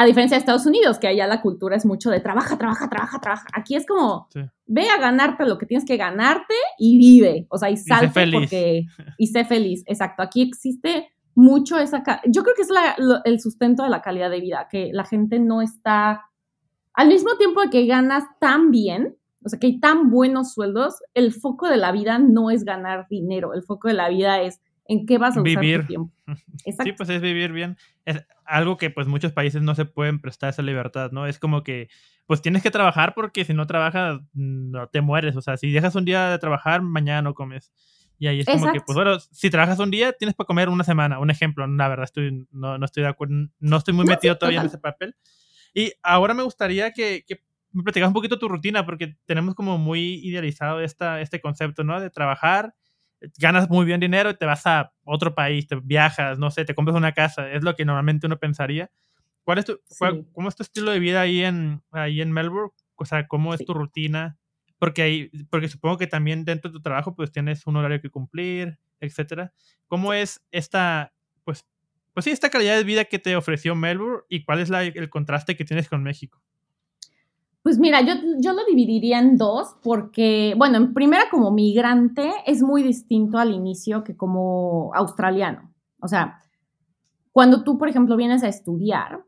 [0.00, 3.18] A diferencia de Estados Unidos, que allá la cultura es mucho de trabaja, trabaja, trabaja,
[3.18, 3.48] trabaja.
[3.52, 4.28] Aquí es como,
[4.64, 7.48] ve a ganarte lo que tienes que ganarte y vive.
[7.50, 8.86] O sea, y salte y porque...
[9.18, 10.22] Y sé feliz, exacto.
[10.22, 12.04] Aquí existe mucho esa...
[12.26, 12.68] Yo creo que es
[13.24, 16.26] el sustento de la calidad de vida, que la gente no está...
[16.92, 20.94] Al mismo tiempo de que ganas tan bien, o sea, que hay tan buenos sueldos,
[21.12, 24.60] el foco de la vida no es ganar dinero, el foco de la vida es
[24.88, 26.10] en qué vas a usar tu tiempo.
[26.82, 27.76] Sí, pues es vivir bien.
[28.04, 31.26] Es algo que pues muchos países no se pueden prestar esa libertad, ¿no?
[31.26, 31.88] Es como que
[32.26, 35.94] pues tienes que trabajar porque si no trabajas no te mueres, o sea, si dejas
[35.94, 37.72] un día de trabajar, mañana no comes.
[38.18, 40.82] Y ahí es como que, pues bueno, si trabajas un día, tienes para comer una
[40.82, 41.66] semana, un ejemplo.
[41.66, 44.78] La verdad, estoy, no, no estoy de acuerdo, no estoy muy metido todavía en ese
[44.78, 45.14] papel.
[45.72, 49.78] Y ahora me gustaría que, que me platicas un poquito tu rutina, porque tenemos como
[49.78, 52.00] muy idealizado esta, este concepto, ¿no?
[52.00, 52.74] De trabajar,
[53.38, 56.74] ganas muy bien dinero y te vas a otro país, te viajas, no sé, te
[56.74, 58.90] compras una casa, es lo que normalmente uno pensaría.
[59.42, 59.80] ¿Cuál es tu,
[60.32, 62.72] ¿Cómo es tu estilo de vida ahí en, ahí en Melbourne?
[62.96, 64.36] O sea, ¿cómo es tu rutina?
[64.78, 68.10] Porque, ahí, porque supongo que también dentro de tu trabajo pues tienes un horario que
[68.10, 69.52] cumplir, etcétera.
[69.86, 71.12] ¿Cómo es esta,
[71.44, 71.66] pues,
[72.12, 75.10] pues sí, esta calidad de vida que te ofreció Melbourne y cuál es la, el
[75.10, 76.42] contraste que tienes con México?
[77.68, 82.62] Pues mira, yo, yo lo dividiría en dos porque, bueno, en primera como migrante es
[82.62, 85.70] muy distinto al inicio que como australiano.
[86.00, 86.38] O sea,
[87.30, 89.22] cuando tú, por ejemplo, vienes a estudiar,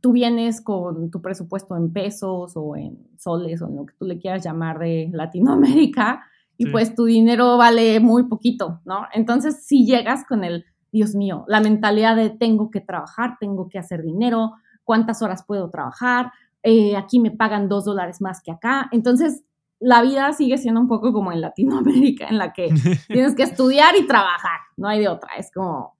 [0.00, 4.04] tú vienes con tu presupuesto en pesos o en soles o en lo que tú
[4.04, 6.22] le quieras llamar de Latinoamérica
[6.56, 9.06] y pues tu dinero vale muy poquito, ¿no?
[9.12, 13.80] Entonces, si llegas con el, Dios mío, la mentalidad de tengo que trabajar, tengo que
[13.80, 14.52] hacer dinero,
[14.84, 16.30] cuántas horas puedo trabajar,
[16.62, 18.88] eh, aquí me pagan dos dólares más que acá.
[18.92, 19.44] Entonces,
[19.78, 22.68] la vida sigue siendo un poco como en Latinoamérica, en la que
[23.08, 25.34] tienes que estudiar y trabajar, no hay de otra.
[25.36, 25.96] Es como,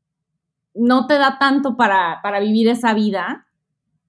[0.75, 3.47] no te da tanto para, para vivir esa vida,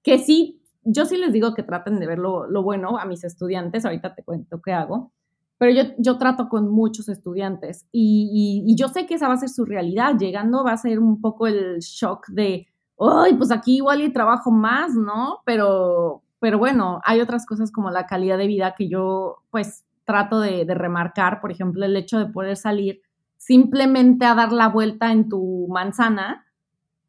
[0.02, 3.84] que sí, yo sí les digo que traten de ver lo, bueno a mis estudiantes,
[3.84, 5.12] ahorita te cuento qué hago,
[5.58, 9.34] pero yo, yo trato con muchos estudiantes y, y, y yo sé que esa va
[9.34, 12.66] a ser su realidad, llegando va a ser un poco el shock de,
[12.98, 15.38] ay, pues aquí igual y trabajo más, ¿no?
[15.44, 20.40] Pero, pero bueno, hay otras cosas como la calidad de vida que yo pues trato
[20.40, 23.00] de, remarcar, por ejemplo, el hecho de poder salir
[23.36, 26.44] simplemente a dar la vuelta en tu manzana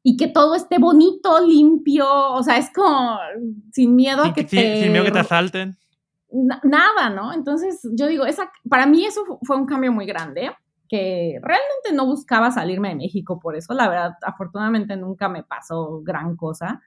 [0.04, 3.18] y que todo esté bonito, limpio, o sea, es como
[3.72, 4.84] sin miedo a que te...
[4.84, 5.78] Sin miedo que te asalten.
[6.62, 7.34] nada, ¿no?
[7.34, 10.52] Entonces, yo digo, esa, para mí eso fue un cambio muy grande,
[10.88, 16.04] que realmente no buscaba salirme de México por eso, la verdad, afortunadamente nunca me pasó
[16.04, 16.84] gran cosa,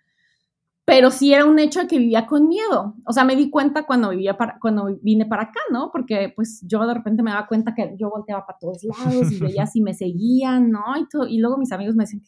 [0.87, 2.95] pero sí era un hecho de que vivía con miedo.
[3.05, 5.91] O sea, me di cuenta cuando vivía para, cuando vine para acá, ¿no?
[5.91, 9.41] Porque pues yo de repente me daba cuenta que yo volteaba para todos lados y
[9.41, 10.97] veía si me seguían, ¿no?
[10.97, 12.23] Y, todo, y luego mis amigos me decían,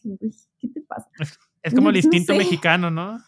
[0.58, 1.08] ¿qué te pasa?
[1.62, 3.18] Es, como el instinto mexicano, ¿no?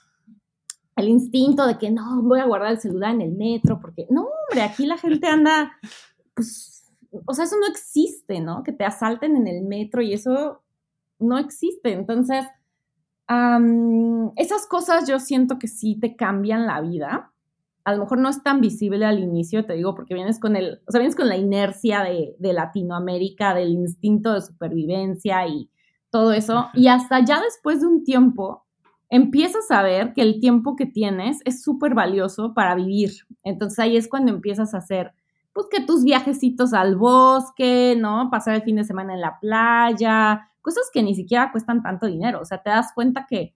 [0.96, 4.22] El instinto de que no, voy a guardar el celular en el metro, porque no,
[4.22, 5.70] hombre, aquí la gente anda,
[6.34, 6.92] pues,
[7.24, 8.64] o sea, eso no existe, ¿no?
[8.64, 10.64] Que te asalten en el metro y eso
[11.20, 11.92] no existe.
[11.92, 12.44] Entonces,
[14.36, 17.32] esas cosas yo siento que sí te cambian la vida.
[17.84, 20.80] A lo mejor no es tan visible al inicio, te digo, porque vienes con el,
[20.86, 25.70] o sea, vienes con la inercia de, de Latinoamérica, del instinto de supervivencia y
[26.10, 26.68] todo eso.
[26.74, 28.64] Y hasta ya después de un tiempo,
[29.08, 33.10] empiezas a ver que el tiempo que tienes es súper valioso para vivir.
[33.42, 35.12] Entonces ahí es cuando empiezas a hacer,
[35.52, 38.28] pues que tus viajecitos al bosque, ¿no?
[38.30, 42.40] Pasar el fin de semana en la playa, cosas que ni siquiera cuestan tanto dinero.
[42.40, 43.54] O sea, te das cuenta que,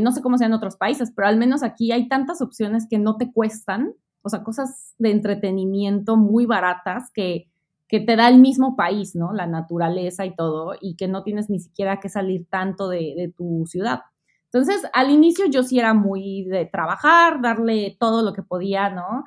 [0.00, 2.98] no sé cómo sea en otros países, pero al menos aquí hay tantas opciones que
[2.98, 7.50] no te cuestan, o sea, cosas de entretenimiento muy baratas que,
[7.88, 9.32] que te da el mismo país, ¿no?
[9.32, 13.32] La naturaleza y todo, y que no tienes ni siquiera que salir tanto de, de
[13.36, 14.00] tu ciudad.
[14.44, 19.24] Entonces, al inicio yo sí era muy de trabajar, darle todo lo que podía, ¿no?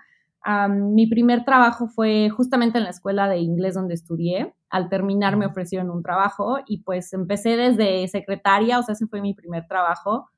[0.70, 4.54] mi primer trabajo fue justamente en la escuela de inglés donde estudié.
[4.72, 9.22] Al terminar me ofrecieron un trabajo y pues empecé desde secretaria, o sea, ese fue
[9.22, 10.30] mi primer trabajo.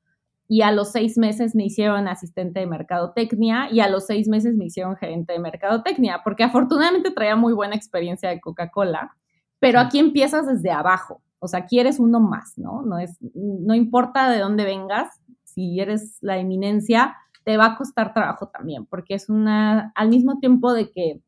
[0.46, 4.56] Y a los seis meses me hicieron asistente de mercadotecnia y a los seis meses
[4.56, 9.16] me hicieron gerente de mercadotecnia, porque afortunadamente traía muy buena experiencia de Coca-Cola,
[9.58, 12.82] pero aquí empiezas desde abajo, o sea, aquí eres uno más, ¿no?
[12.82, 18.12] No, es, no importa de dónde vengas, si eres la eminencia, te va a costar
[18.14, 21.20] trabajo también, porque es una, al mismo tiempo de que,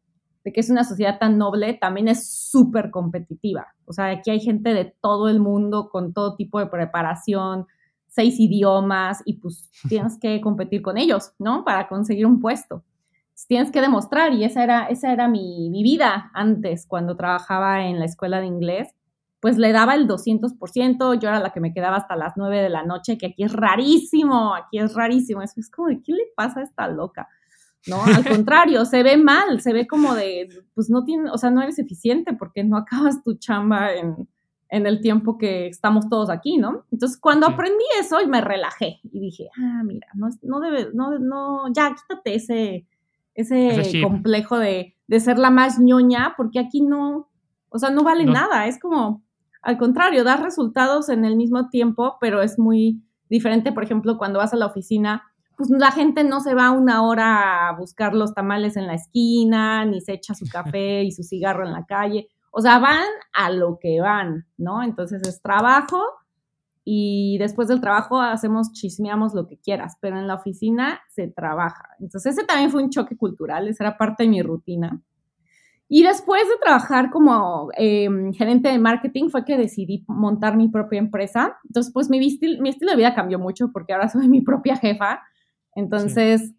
[0.46, 3.66] de que es una sociedad tan noble, también es súper competitiva.
[3.84, 7.66] O sea, aquí hay gente de todo el mundo con todo tipo de preparación,
[8.06, 11.64] seis idiomas, y pues tienes que competir con ellos, ¿no?
[11.64, 12.84] Para conseguir un puesto.
[13.48, 17.98] Tienes que demostrar, y esa era, esa era mi, mi vida antes, cuando trabajaba en
[17.98, 18.94] la escuela de inglés
[19.38, 22.70] pues le daba el 200%, yo era la que me quedaba hasta las 9 de
[22.70, 26.60] la noche, que aquí es rarísimo, aquí es rarísimo, eso es como ¿qué le pasa
[26.60, 27.28] a esta loca?
[27.86, 28.02] ¿No?
[28.02, 31.62] Al contrario, se ve mal, se ve como de, pues no tiene, o sea, no
[31.62, 34.28] eres eficiente porque no acabas tu chamba en,
[34.68, 36.84] el tiempo que estamos todos aquí, ¿no?
[36.90, 41.72] Entonces, cuando aprendí eso, me relajé y dije, ah, mira, no, no debe, no, no,
[41.72, 42.86] ya quítate ese,
[43.34, 47.28] ese, complejo de, de, ser la más ñoña, porque aquí no,
[47.68, 49.22] o sea, no vale nada, es como,
[49.62, 54.38] al contrario, das resultados en el mismo tiempo, pero es muy diferente, por ejemplo, cuando
[54.38, 55.24] vas a la oficina,
[55.56, 59.84] pues la gente no se va una hora a buscar los tamales en la esquina,
[59.84, 62.28] ni se echa su café y su cigarro en la calle.
[62.50, 64.82] O sea, van a lo que van, ¿no?
[64.82, 66.00] Entonces es trabajo
[66.84, 71.88] y después del trabajo hacemos, chismeamos lo que quieras, pero en la oficina se trabaja.
[71.98, 75.02] Entonces ese también fue un choque cultural, esa era parte de mi rutina.
[75.88, 80.98] Y después de trabajar como em, gerente de marketing fue que decidí montar mi propia
[80.98, 81.58] empresa.
[81.64, 85.22] Entonces, pues mi, mi estilo de vida cambió mucho porque ahora soy mi propia jefa.
[85.76, 86.54] Entonces,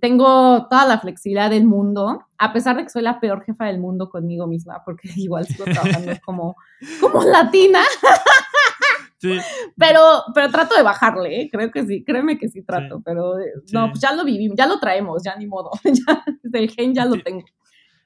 [0.00, 3.78] tengo toda la flexibilidad del mundo, a pesar de que soy la peor jefa del
[3.78, 6.56] mundo conmigo misma, porque igual sigo trabajando como,
[7.00, 7.80] como latina.
[9.20, 9.36] Sí.
[9.76, 10.00] Pero,
[10.32, 11.48] pero trato de bajarle, ¿eh?
[11.50, 14.68] creo que sí, créeme que sí trato, pero eh, no, pues ya lo vivimos, ya
[14.68, 17.44] lo traemos, ya ni modo, ya, el gen ya lo tengo.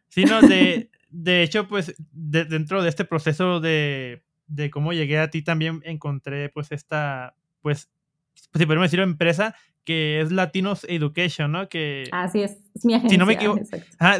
[0.09, 5.29] Sí, no, de, de hecho, pues dentro de este proceso de, de, cómo llegué a
[5.29, 7.91] ti también encontré pues esta, pues,
[8.35, 11.69] si podemos decirlo, empresa que es Latinos Education, ¿no?
[11.69, 13.11] Que, Así es, es mi agencia.
[13.11, 13.61] Si no me equivoco,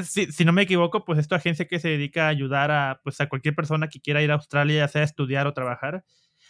[0.05, 3.21] si, no me equivoco pues es tu agencia que se dedica a ayudar a, pues,
[3.21, 6.05] a cualquier persona que quiera ir a Australia, ya sea a estudiar o trabajar.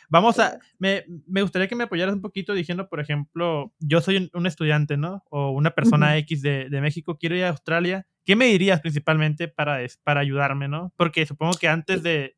[0.09, 4.31] Vamos a, me, me, gustaría que me apoyaras un poquito diciendo, por ejemplo, yo soy
[4.33, 5.25] un, estudiante, ¿no?
[5.31, 8.07] O una persona X de, de, México, quiero ir a Australia.
[8.25, 10.92] ¿Qué me dirías principalmente para, para ayudarme, no?
[10.96, 12.37] Porque supongo que antes de,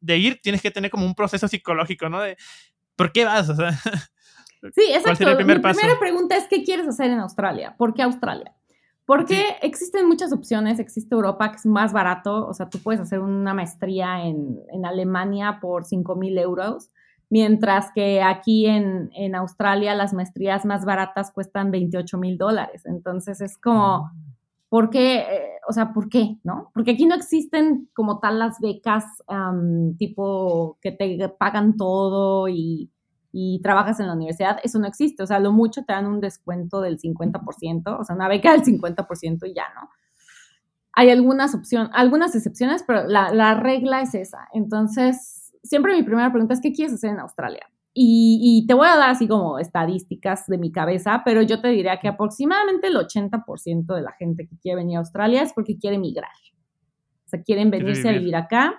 [0.00, 2.20] de ir tienes que tener como un proceso psicológico, ¿no?
[2.20, 2.36] De,
[2.96, 3.48] ¿por qué vas?
[3.48, 3.70] O sea,
[4.74, 5.24] sí, exacto.
[5.24, 7.74] La primera pregunta es, ¿qué quieres hacer en Australia?
[7.76, 8.54] ¿Por qué Australia?
[9.06, 13.18] Porque existen muchas opciones, existe Europa que es más barato, o sea, tú puedes hacer
[13.18, 16.90] una maestría en, en Alemania por 5 mil euros,
[17.28, 22.84] mientras que aquí en, Australia las maestrías más baratas cuestan 28 mil dólares.
[22.84, 24.32] Entonces es como, mm.
[24.68, 25.18] ¿por qué?
[25.18, 26.36] Eh, o sea, ¿por qué?
[26.42, 26.70] ¿No?
[26.74, 29.04] Porque aquí no existen como tal las becas
[29.96, 32.90] tipo que te pagan todo y,
[33.32, 34.58] y, trabajas en la universidad.
[34.62, 35.22] Eso no existe.
[35.22, 38.62] O sea, lo mucho te dan un descuento del 50%, o sea, una beca del
[38.62, 39.88] 50% y ya, ¿no?
[40.92, 44.48] Hay algunas opciones, algunas excepciones, pero la, la regla es esa.
[44.52, 47.70] Entonces, siempre mi primera pregunta es, ¿qué quieres hacer en Australia?
[47.92, 51.98] Y, te voy a dar así como estadísticas de mi cabeza, pero yo te diría
[51.98, 55.98] que aproximadamente el 80% de la gente que quiere venir a Australia es porque quiere
[55.98, 56.30] migrar.
[57.26, 58.74] O sea, quieren venirse a vivir acá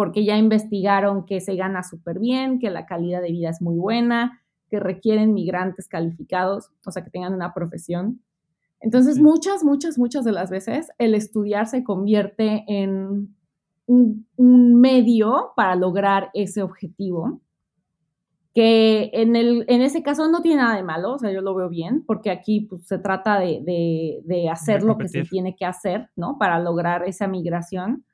[0.00, 3.76] porque ya investigaron que se gana súper bien, que la calidad de vida es muy
[3.76, 8.22] buena, que requieren migrantes calificados, o sea, que tengan una profesión.
[8.80, 13.36] Entonces, muchas, muchas, muchas de las veces el estudiar se convierte en
[13.84, 14.26] un,
[14.80, 17.42] medio para lograr ese objetivo,
[18.54, 21.54] que en, el, en ese caso no tiene nada de malo, o sea, yo lo
[21.54, 25.66] veo bien, porque aquí pues, se trata de, de, hacer lo que se tiene que
[25.66, 26.38] hacer, ¿no?
[26.38, 28.06] Para lograr esa migración.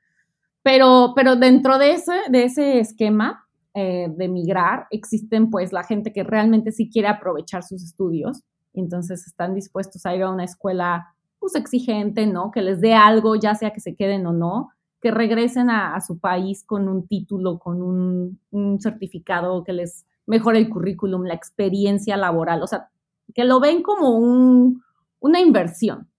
[0.67, 6.11] Pero, pero dentro de ese, de ese esquema, eh, de emigrar, existen pues la gente
[6.11, 8.43] que realmente sí quiere aprovechar sus estudios,
[8.73, 12.51] entonces están dispuestos a ir a una escuela pues exigente, ¿no?
[12.51, 16.19] Que les dé algo, ya sea que se queden o no, que regresen a, su
[16.19, 22.17] país con un título, con un, un, certificado que les mejore el currículum, la experiencia
[22.17, 22.89] laboral, o sea,
[23.33, 24.83] que lo ven como un,
[25.21, 26.09] una inversión,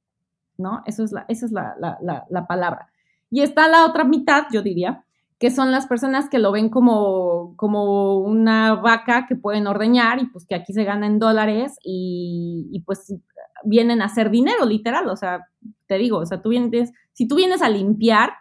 [0.57, 0.82] ¿no?
[0.86, 2.88] Eso es la, esa es la, la, la, palabra.
[3.31, 5.05] Y está la otra mitad, yo diría,
[5.39, 10.26] que son las personas que lo ven como, como una vaca que pueden ordeñar y
[10.26, 13.14] pues que aquí se gana en dólares y, pues
[13.64, 15.09] vienen a hacer dinero, literal.
[15.09, 15.47] O sea,
[15.87, 18.33] te digo, o sea, tú vienes, si tú vienes a limpiar,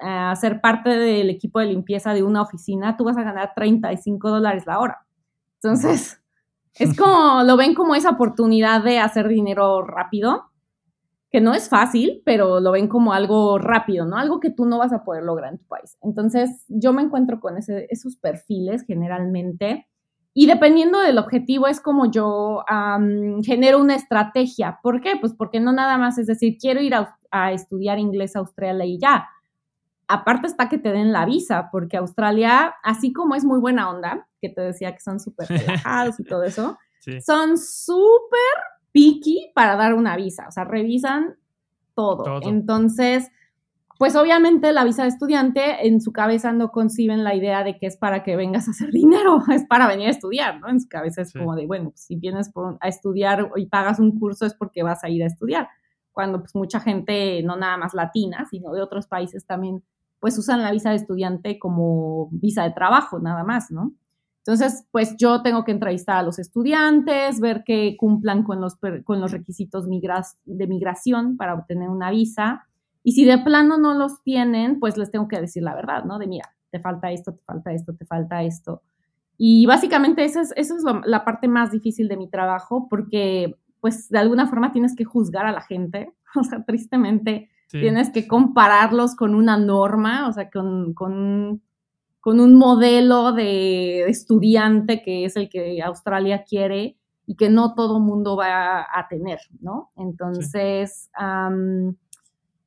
[0.00, 4.30] a ser parte del equipo de limpieza de una oficina, tú vas a ganar 35
[4.30, 5.06] dólares la hora.
[5.62, 6.20] Entonces,
[6.74, 10.51] es como, lo ven como esa oportunidad de hacer dinero rápido,
[11.32, 14.18] que no es fácil, pero lo ven como algo rápido, ¿no?
[14.18, 15.96] Algo que tú no vas a poder lograr en tu país.
[16.02, 19.88] Entonces, yo me encuentro con ese, esos perfiles generalmente
[20.34, 22.64] y dependiendo del objetivo es como yo
[23.44, 24.78] genero una estrategia.
[24.82, 25.16] ¿Por qué?
[25.20, 28.98] Pues porque no nada más es decir, quiero ir a, estudiar inglés a Australia y
[28.98, 29.26] ya.
[30.08, 34.28] Aparte está que te den la visa, porque Australia, así como es muy buena onda,
[34.40, 36.78] que te decía que son súper relajados y todo eso,
[37.24, 38.38] son súper
[38.92, 40.46] picky para dar una visa.
[40.48, 41.36] O sea, revisan
[41.94, 42.24] todo.
[42.24, 42.40] todo.
[42.42, 43.30] Entonces,
[44.02, 47.86] pues obviamente la visa de estudiante en su cabeza no conciben la idea de que
[47.86, 50.68] es para que vengas a hacer dinero, es para venir a estudiar, ¿no?
[50.68, 54.18] En su cabeza es como de, bueno, pues, si vienes a estudiar y pagas un
[54.18, 55.68] curso es porque vas a ir a estudiar,
[56.10, 59.84] cuando pues mucha gente, no nada más latina, sino de otros países también,
[60.18, 63.92] pues usan la visa de estudiante como visa de trabajo, nada más, ¿no?
[64.44, 69.20] Entonces, pues yo tengo que entrevistar a los estudiantes, ver que cumplan con los, con
[69.20, 72.66] los requisitos de migración para obtener una visa
[73.04, 76.18] y si de plano no los tienen, pues les tengo que decir la verdad, ¿no?
[76.18, 78.82] De mira, te falta esto, te falta esto, te falta esto.
[79.36, 80.72] Y básicamente esa es, es
[81.04, 85.46] la parte más difícil de mi trabajo porque pues de alguna forma tienes que juzgar
[85.46, 90.92] a la gente, o sea, tristemente tienes que compararlos con una norma, o sea, con,
[90.92, 91.62] con,
[92.22, 96.96] con un modelo de estudiante que es el que Australia quiere
[97.26, 99.90] y que no todo mundo va a, tener, ¿no?
[99.96, 101.10] Entonces,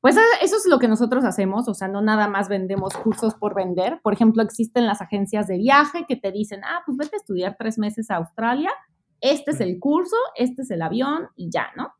[0.02, 3.54] pues eso es lo que nosotros hacemos, o sea, no nada más vendemos cursos por
[3.54, 3.98] vender.
[4.02, 7.56] Por ejemplo, existen las agencias de viaje que te dicen, ah, pues vete a estudiar
[7.58, 8.70] tres meses a Australia,
[9.22, 11.94] este es el curso, este es el avión y ya, ¿no?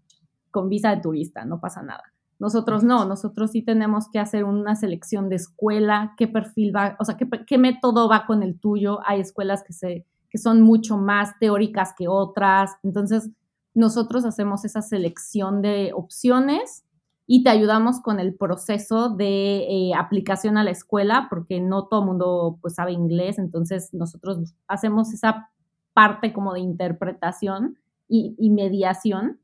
[0.50, 2.04] Con visa de turista, no pasa nada.
[2.38, 7.04] Nosotros no, nosotros sí tenemos que hacer una selección de escuela, qué perfil va, o
[7.04, 9.00] sea, qué, método va con el tuyo.
[9.06, 12.72] Hay escuelas que, se, que son mucho más teóricas que otras.
[12.82, 13.30] Entonces,
[13.74, 16.84] nosotros hacemos esa selección de opciones
[17.26, 22.00] y te ayudamos con el proceso de eh, aplicación a la escuela, porque no todo
[22.00, 25.50] el mundo pues sabe inglés, entonces nosotros hacemos esa
[25.92, 27.78] parte como de interpretación
[28.08, 29.40] y, mediación.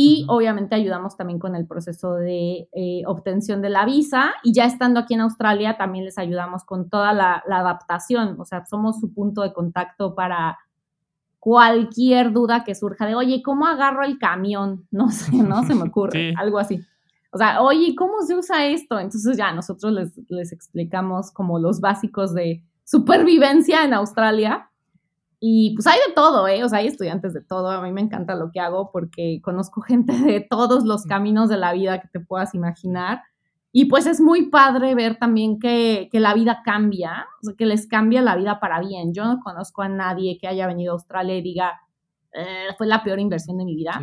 [0.00, 4.64] Y obviamente ayudamos también con el proceso de eh, obtención de la visa y ya
[4.64, 9.12] estando aquí en Australia también les ayudamos con toda la, adaptación, o sea, somos su
[9.12, 10.56] punto de contacto para
[11.40, 14.86] cualquier duda que surja de, oye, ¿cómo agarro el camión?
[14.92, 15.64] No sé, ¿no?
[15.64, 16.80] Se me ocurre, algo así.
[17.32, 19.00] O sea, oye, ¿cómo se usa esto?
[19.00, 24.70] Entonces ya nosotros les, les explicamos como los básicos de supervivencia en Australia.
[25.40, 26.64] Y pues hay de todo, ¿eh?
[26.64, 27.70] O sea, hay estudiantes de todo.
[27.70, 31.08] A mí me encanta lo que hago porque conozco gente de todos los mm.
[31.08, 33.22] caminos de la vida que te puedas imaginar.
[33.70, 37.66] Y pues es muy padre ver también que, que, la vida cambia, o sea, que
[37.66, 39.12] les cambia la vida para bien.
[39.12, 41.78] Yo no conozco a nadie que haya venido a Australia y diga,
[42.32, 44.00] eh, fue la peor inversión de mi vida.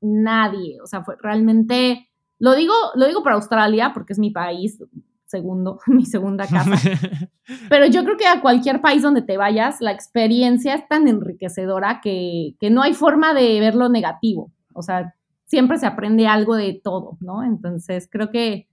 [0.00, 4.82] Nadie, o sea, fue realmente lo digo, lo digo para Australia porque es mi país
[5.30, 6.76] segundo, mi segunda casa.
[7.68, 12.00] Pero yo creo que a cualquier país donde te vayas, la experiencia es tan enriquecedora
[12.02, 14.52] que, que no hay forma de verlo negativo.
[14.74, 15.14] O sea,
[15.46, 17.42] siempre se aprende algo de todo, ¿no?
[17.44, 18.68] Entonces, creo que,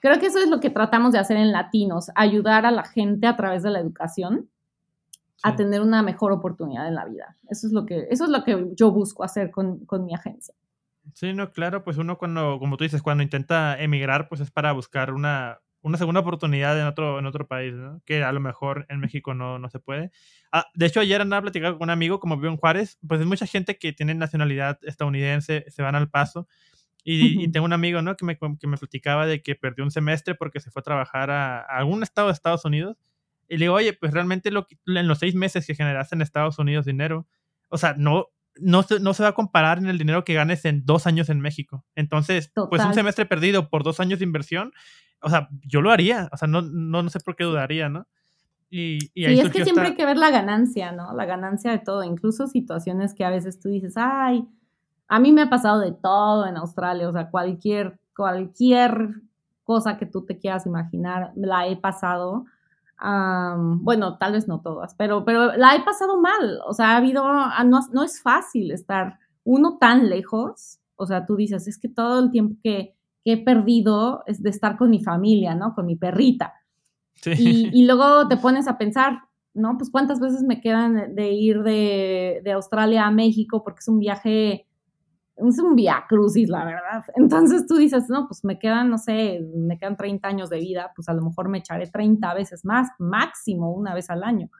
[0.00, 3.26] creo que eso es lo que tratamos de hacer en Latinos, ayudar a la gente
[3.26, 4.48] a través de la educación
[5.42, 7.36] a tener una mejor oportunidad en la vida.
[7.50, 10.54] Eso es lo que, eso es lo que yo busco hacer con, con mi agencia.
[11.12, 14.72] Sí, no, claro, pues uno cuando, como tú dices, cuando intenta emigrar, pues es para
[14.72, 18.00] buscar una, una segunda oportunidad en otro, en otro país, ¿no?
[18.06, 20.10] Que a lo mejor en México no, no se puede.
[20.50, 23.26] Ah, de hecho, ayer andaba platicando con un amigo, como vivo en Juárez, pues hay
[23.26, 26.48] mucha gente que tiene nacionalidad estadounidense, se van al paso.
[27.06, 28.16] Y, tengo un amigo, ¿no?
[28.16, 31.30] Que me, que me platicaba de que perdió un semestre porque se fue a trabajar
[31.30, 32.96] a, a algún estado de Estados Unidos.
[33.46, 36.58] Y le digo, oye, pues realmente lo en los seis meses que generaste en Estados
[36.58, 37.26] Unidos dinero,
[37.68, 38.28] o sea, no,
[38.60, 41.28] no se, no se va a comparar en el dinero que ganes en dos años
[41.28, 41.84] en México.
[41.94, 44.72] Entonces, pues un semestre perdido por dos años de inversión,
[45.20, 48.06] o sea, yo lo haría, o sea, no, no, no sé por qué dudaría, ¿no?
[48.70, 51.14] Y, y sí, es que siempre hay que ver la ganancia, ¿no?
[51.14, 54.46] La ganancia de todo, incluso situaciones que a veces tú dices, ay,
[55.08, 59.22] a mí me ha pasado de todo en Australia, o sea, cualquier, cualquier
[59.62, 62.46] cosa que tú te quieras imaginar, la he pasado.
[63.00, 66.60] Bueno, tal vez no todas, pero, pero la he pasado mal.
[66.66, 70.78] O sea, ha habido, ah, no, no es fácil estar uno tan lejos.
[70.96, 74.50] O sea, tú dices, es que todo el tiempo que, que he perdido es de
[74.50, 75.74] estar con mi familia, ¿no?
[75.74, 76.54] Con mi perrita.
[77.38, 79.20] Y, luego te pones a pensar,
[79.54, 79.78] ¿no?
[79.78, 83.98] Pues cuántas veces me quedan de ir de, de Australia a México porque es un
[83.98, 84.66] viaje
[85.36, 87.04] es un via crucis, la verdad.
[87.16, 90.92] Entonces tú dices, no, pues me quedan, no sé, me quedan 30 años de vida,
[90.94, 94.50] pues a lo mejor me echaré 30 veces más, máximo una vez al año.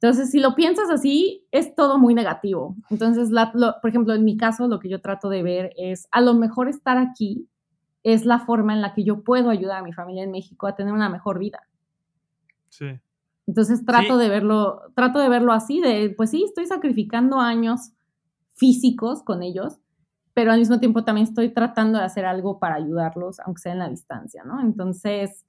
[0.00, 2.76] Entonces, si lo piensas así, es todo muy negativo.
[2.88, 6.34] Entonces, por ejemplo, en mi caso, lo que yo trato de ver es, a lo
[6.34, 7.48] mejor estar aquí
[8.04, 10.76] es la forma en la que yo puedo ayudar a mi familia en México a
[10.76, 11.66] tener una mejor vida.
[12.68, 12.86] Sí.
[13.48, 17.90] Entonces, trato de verlo, trato de verlo así, de, pues sí, estoy sacrificando años
[18.54, 19.80] físicos con ellos,
[20.38, 23.80] pero al mismo tiempo también estoy tratando de hacer algo para ayudarlos, aunque sea en
[23.80, 24.60] la distancia, ¿no?
[24.60, 25.44] Entonces,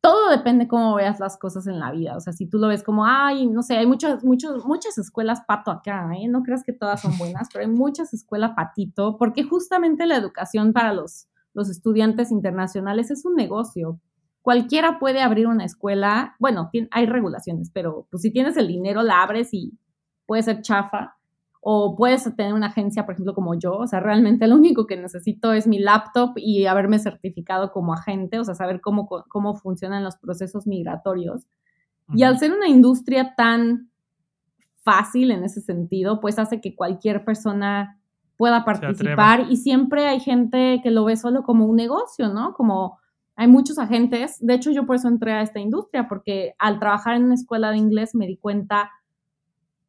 [0.00, 2.16] todo depende cómo veas las cosas en la vida.
[2.16, 5.42] O sea, si tú lo ves como, ay, no sé, hay muchas, muchas, muchas escuelas
[5.46, 6.28] pato acá, ¿eh?
[6.28, 10.72] No creas que todas son buenas, pero hay muchas escuelas patito, porque justamente la educación
[10.72, 14.00] para los, los estudiantes internacionales es un negocio.
[14.40, 19.22] Cualquiera puede abrir una escuela, bueno, hay regulaciones, pero pues si tienes el dinero la
[19.22, 19.78] abres y
[20.24, 21.18] puede ser chafa,
[21.66, 24.98] o puedes tener una agencia, por ejemplo, como yo, o sea, realmente lo único que
[24.98, 30.04] necesito es mi laptop y haberme certificado como agente, o sea, saber cómo, cómo funcionan
[30.04, 31.46] los procesos migratorios.
[32.12, 33.90] Y al ser una industria tan
[34.82, 37.98] fácil en ese sentido, pues hace que cualquier persona
[38.36, 42.52] pueda participar y siempre hay gente que lo ve solo como un negocio, ¿no?
[42.52, 42.98] Como
[43.36, 47.16] hay muchos agentes, de hecho yo por eso entré a esta industria, porque al trabajar
[47.16, 48.90] en una escuela de inglés me di cuenta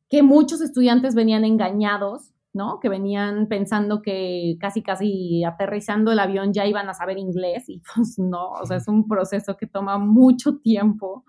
[0.10, 2.80] que muchos estudiantes venían engañados, ¿no?
[2.80, 7.82] Que venían pensando que casi, casi aterrizando el avión ya iban a saber inglés y
[7.96, 11.26] pues no, o sea, es un proceso que toma mucho tiempo.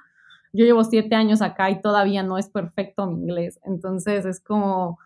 [0.53, 4.99] Yo llevo siete años acá y todavía no es perfecto mi inglés, entonces es como,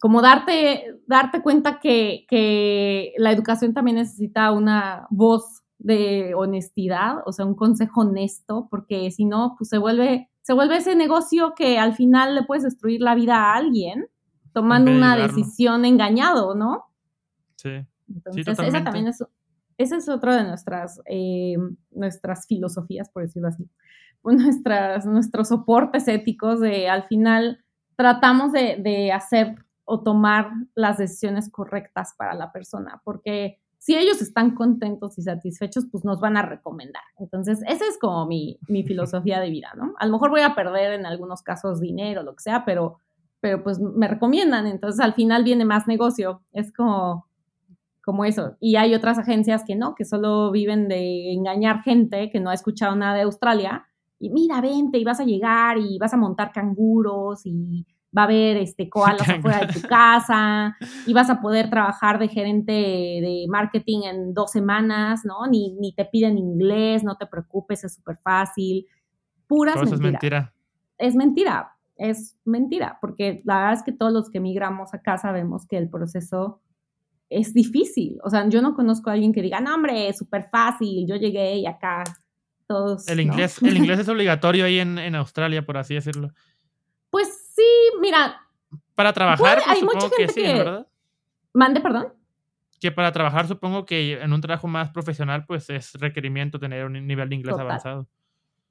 [0.00, 7.32] como darte, darte cuenta que, que la educación también necesita una voz de honestidad, o
[7.32, 11.78] sea, un consejo honesto, porque si no, pues se vuelve se vuelve ese negocio que
[11.78, 14.08] al final le puedes destruir la vida a alguien
[14.52, 16.86] tomando una decisión engañado, ¿no?
[17.54, 17.86] Sí.
[18.12, 19.24] Entonces, esa también es,
[19.78, 21.54] ese es otro de nuestras, eh,
[21.92, 23.70] nuestras filosofías, por decirlo así,
[24.24, 31.48] nuestras, nuestros soportes éticos de al final tratamos de, de hacer o tomar las decisiones
[31.48, 36.42] correctas para la persona, porque si ellos están contentos y satisfechos, pues nos van a
[36.42, 37.02] recomendar.
[37.18, 39.94] Entonces, esa es como mi, filosofía de vida, ¿no?
[39.98, 42.98] A lo mejor voy a perder en algunos casos dinero, lo que sea, pero,
[43.40, 44.66] pero pues me recomiendan.
[44.66, 46.42] Entonces, al final viene más negocio.
[46.52, 47.26] Es como,
[48.04, 48.54] como eso.
[48.60, 52.54] Y hay otras agencias que no, que solo viven de engañar gente que no ha
[52.54, 53.86] escuchado nada de Australia.
[54.18, 57.86] Y mira, vente y vas a llegar y vas a montar canguros y
[58.16, 62.28] va a haber este, koalas afuera de tu casa y vas a poder trabajar de
[62.28, 65.46] gerente de marketing en dos semanas, ¿no?
[65.46, 68.86] Ni, ni te piden inglés, no te preocupes, es súper fácil.
[69.46, 69.92] Puras mentiras.
[69.92, 70.54] es mentira.
[70.98, 75.66] Es mentira, es mentira, porque la verdad es que todos los que migramos acá sabemos
[75.66, 76.60] que el proceso
[77.30, 78.18] es difícil.
[78.22, 81.16] O sea, yo no conozco a alguien que diga, no, hombre, es súper fácil, yo
[81.16, 82.04] llegué y acá
[82.66, 83.08] todos.
[83.08, 86.32] El inglés, el inglés es obligatorio ahí en, en Australia, por así decirlo.
[87.08, 88.40] Pues sí, mira.
[88.94, 90.86] Para trabajar, pues, hay supongo que sí, ¿verdad?
[91.52, 92.14] Mande, perdón.
[92.80, 97.06] Que para trabajar, supongo que en un trabajo más profesional, pues es requerimiento tener un
[97.06, 98.08] nivel de inglés avanzado.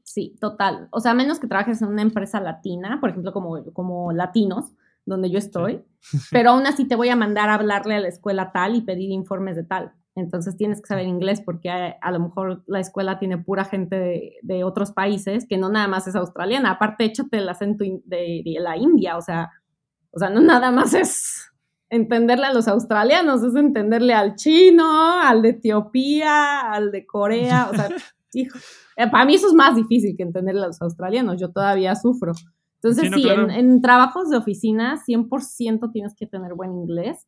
[0.04, 0.88] Sí, total.
[0.92, 4.74] O sea, a menos que trabajes en una empresa latina, por ejemplo, como, como latinos,
[5.06, 5.84] donde yo estoy,
[6.32, 9.12] pero aún así te voy a mandar a hablarle a la escuela tal y pedir
[9.12, 9.94] informes de tal.
[10.20, 14.64] Entonces tienes que saber inglés porque a, lo mejor la escuela tiene pura gente de,
[14.64, 16.72] otros países que no nada más es australiana.
[16.72, 19.50] Aparte, échate el acento de, la India, o sea,
[20.12, 21.52] o sea, no nada más es
[21.90, 27.76] entenderle a los australianos, es entenderle al chino, al de Etiopía, al de Corea, o
[27.76, 27.90] sea,
[28.34, 28.60] hijo,
[28.96, 32.34] eh, para mí eso es más difícil que entenderle a los australianos, yo todavía sufro.
[32.82, 37.28] Entonces, sí, en, en, trabajos de oficina, 100% tienes que tener buen inglés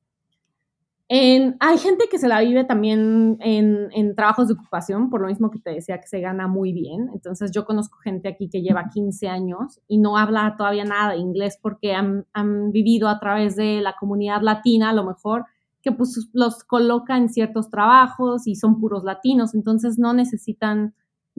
[1.13, 5.59] hay gente que se la vive también en, trabajos de ocupación, por lo mismo que
[5.59, 7.09] te decía que se gana muy bien.
[7.13, 11.17] Entonces yo conozco gente aquí que lleva 15 años y no habla todavía nada de
[11.17, 12.25] inglés porque han,
[12.71, 15.45] vivido a través de la comunidad latina, a lo mejor,
[15.81, 20.93] que pues los coloca en ciertos trabajos y son puros latinos, entonces no necesitan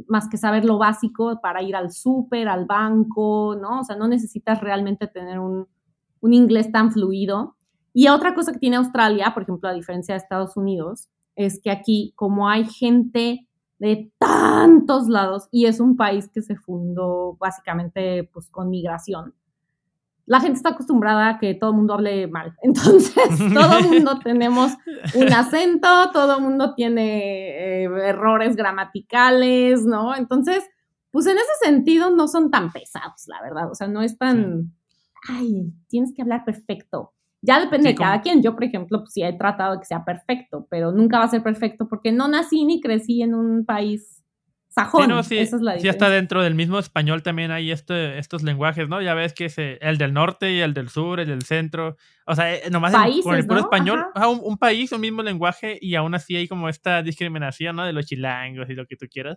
[0.07, 3.81] más que saber lo básico para ir al súper, al banco, ¿no?
[3.81, 5.66] O sea, no necesitas realmente tener un,
[6.20, 7.57] un inglés tan fluido.
[7.93, 11.70] Y otra cosa que tiene Australia, por ejemplo, a diferencia de Estados Unidos, es que
[11.70, 13.47] aquí, como hay gente
[13.78, 19.34] de tantos lados y es un país que se fundó básicamente pues con migración,
[20.24, 22.55] la gente está acostumbrada a que todo el mundo hable mal.
[22.62, 23.14] Entonces,
[23.53, 24.72] todo el mundo tenemos
[25.14, 30.14] un acento, todo el mundo tiene eh, errores gramaticales, ¿no?
[30.14, 30.64] Entonces,
[31.11, 33.70] pues en ese sentido no son tan pesados, la verdad.
[33.70, 34.72] O sea, no es tan,
[35.28, 37.12] ay, tienes que hablar perfecto.
[37.43, 38.40] Ya depende de cada quien.
[38.43, 41.28] Yo, por ejemplo, pues sí he tratado de que sea perfecto, pero nunca va a
[41.28, 44.22] ser perfecto porque no nací ni crecí en un país
[44.72, 45.22] sajón.
[45.24, 48.88] Sí, Esa es la sí, está dentro del mismo español también hay este, estos lenguajes,
[48.88, 49.03] ¿no?
[49.03, 51.97] Ya ves que es eh, el del norte y el del sur, el del centro.
[52.26, 54.07] O sea, eh, nomás con el puro español,
[54.43, 57.84] un, país, un mismo lenguaje y aún así hay como esta discriminación, ¿no?
[57.84, 59.36] De los chilangos y lo que tú quieras.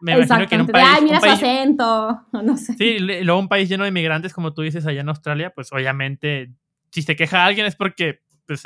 [0.00, 0.86] Me imagino que en un país...
[0.88, 2.74] Ay, mira su acento, no sé.
[2.74, 6.54] Sí, luego un país lleno de inmigrantes, como tú dices, allá en Australia, pues obviamente,
[6.90, 8.62] si se queja alguien es porque pues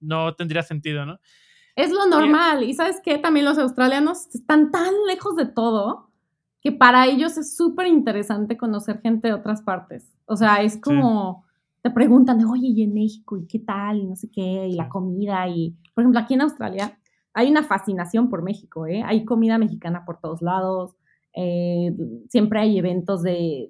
[0.00, 1.18] no tendría sentido, ¿no?
[1.74, 2.64] Es lo normal.
[2.64, 6.10] Y sabes qué, también los australianos están tan lejos de todo
[6.60, 10.12] que para ellos es súper interesante conocer gente de otras partes.
[10.26, 11.44] O sea, es como,
[11.82, 13.36] te preguntan de, oye, ¿y en México?
[13.36, 13.98] ¿Y qué tal?
[13.98, 15.48] Y no sé qué, y la comida.
[15.48, 16.98] Y, por ejemplo, aquí en Australia
[17.34, 19.02] hay una fascinación por México, ¿eh?
[19.04, 20.94] Hay comida mexicana por todos lados.
[21.34, 21.90] Eh,
[22.28, 23.68] siempre hay eventos de,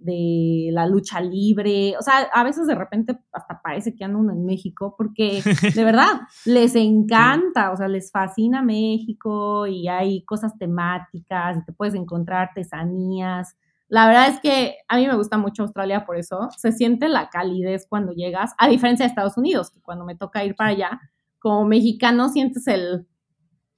[0.73, 4.95] la lucha libre, o sea, a veces de repente hasta parece que andan en México,
[4.99, 5.43] porque
[5.75, 11.73] de verdad les encanta, o sea, les fascina México y hay cosas temáticas y te
[11.73, 13.57] puedes encontrar artesanías.
[13.89, 17.29] La verdad es que a mí me gusta mucho Australia por eso, se siente la
[17.29, 21.01] calidez cuando llegas, a diferencia de Estados Unidos, que cuando me toca ir para allá,
[21.39, 23.07] como mexicano sientes el...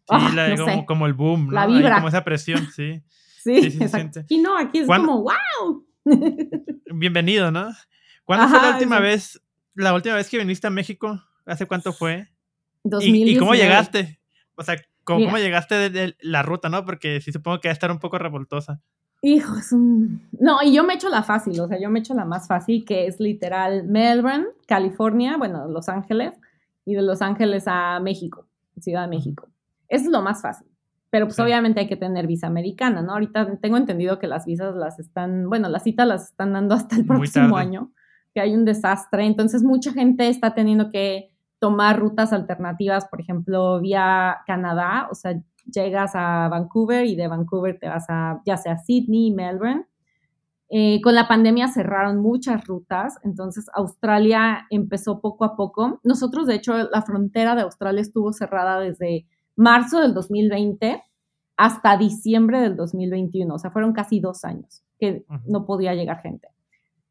[0.07, 1.97] Sí, ah, como, el boom, La vibra.
[1.97, 3.03] como esa presión, sí.
[3.45, 4.21] Sí, exacto.
[4.29, 5.87] Y no, aquí es como, wow.
[6.95, 7.69] Bienvenido, ¿no?
[8.25, 9.39] ¿Cuándo fue la última vez,
[9.75, 11.23] la última vez que viniste a México?
[11.45, 12.31] ¿Hace cuánto fue?
[13.01, 14.19] ¿Y, cómo llegaste?
[14.55, 16.87] O sea, ¿cómo, llegaste de, la ruta, no?
[16.87, 18.81] Porque sí supongo que va a estar un poco revoltosa.
[19.21, 20.27] Hijo, es un...
[20.33, 22.87] No, y yo me echo la fácil, o sea, yo me echo la más fácil,
[22.87, 26.33] que es literal Melbourne, California, bueno, Los Ángeles,
[26.87, 28.47] y de Los Ángeles a México,
[28.81, 29.51] Ciudad de México.
[29.89, 30.67] Eso es lo más fácil.
[31.15, 33.13] Pero pues obviamente hay que tener visa americana, ¿no?
[33.13, 36.97] Ahorita tengo entendido que las visas las están, bueno, las citas las están dando hasta
[36.97, 37.93] el próximo año,
[38.35, 39.25] que hay un desastre.
[39.25, 45.41] Entonces mucha gente está teniendo que tomar rutas alternativas, por ejemplo, vía Canadá, o sea,
[45.73, 49.87] llegas a Vancouver y de Vancouver te vas a ya sea Sydney, Melbourne.
[50.69, 56.01] Eh, con la pandemia cerraron muchas rutas, entonces Australia empezó poco a poco.
[56.03, 61.03] Nosotros, de hecho, la frontera de Australia estuvo cerrada desde marzo del 2020
[61.57, 66.49] hasta diciembre del 2021, o sea, fueron casi dos años que no podía llegar gente.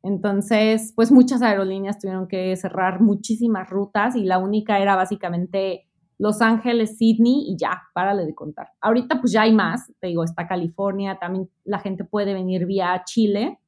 [0.04, 5.88] Entonces, pues muchas aerolíneas tuvieron que cerrar muchísimas rutas y la única era básicamente
[6.18, 8.70] Los Ángeles, Sydney y ya, párale de contar.
[8.82, 13.02] Ahorita pues ya hay más, te digo, está California, también la gente puede venir vía
[13.06, 13.60] Chile,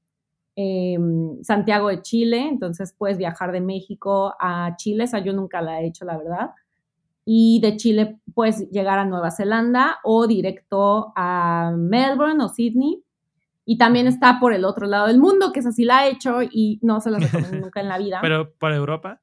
[0.57, 5.81] em, Santiago de Chile, entonces puedes viajar de México a Chile, esa yo nunca la
[5.81, 6.49] he hecho, la verdad,
[7.25, 13.03] y de Chile puedes llegar a Nueva Zelanda o directo a Melbourne o Sydney.
[13.67, 16.43] Y también está por el otro lado del mundo, que es así la he hecho
[16.43, 18.19] y no se la recomiendo nunca en la vida.
[18.21, 19.19] ¿Pero para Europa?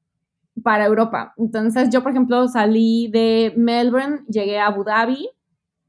[0.61, 1.33] Para Europa.
[1.37, 5.29] Entonces yo, por ejemplo, salí de Melbourne, llegué a Abu Dhabi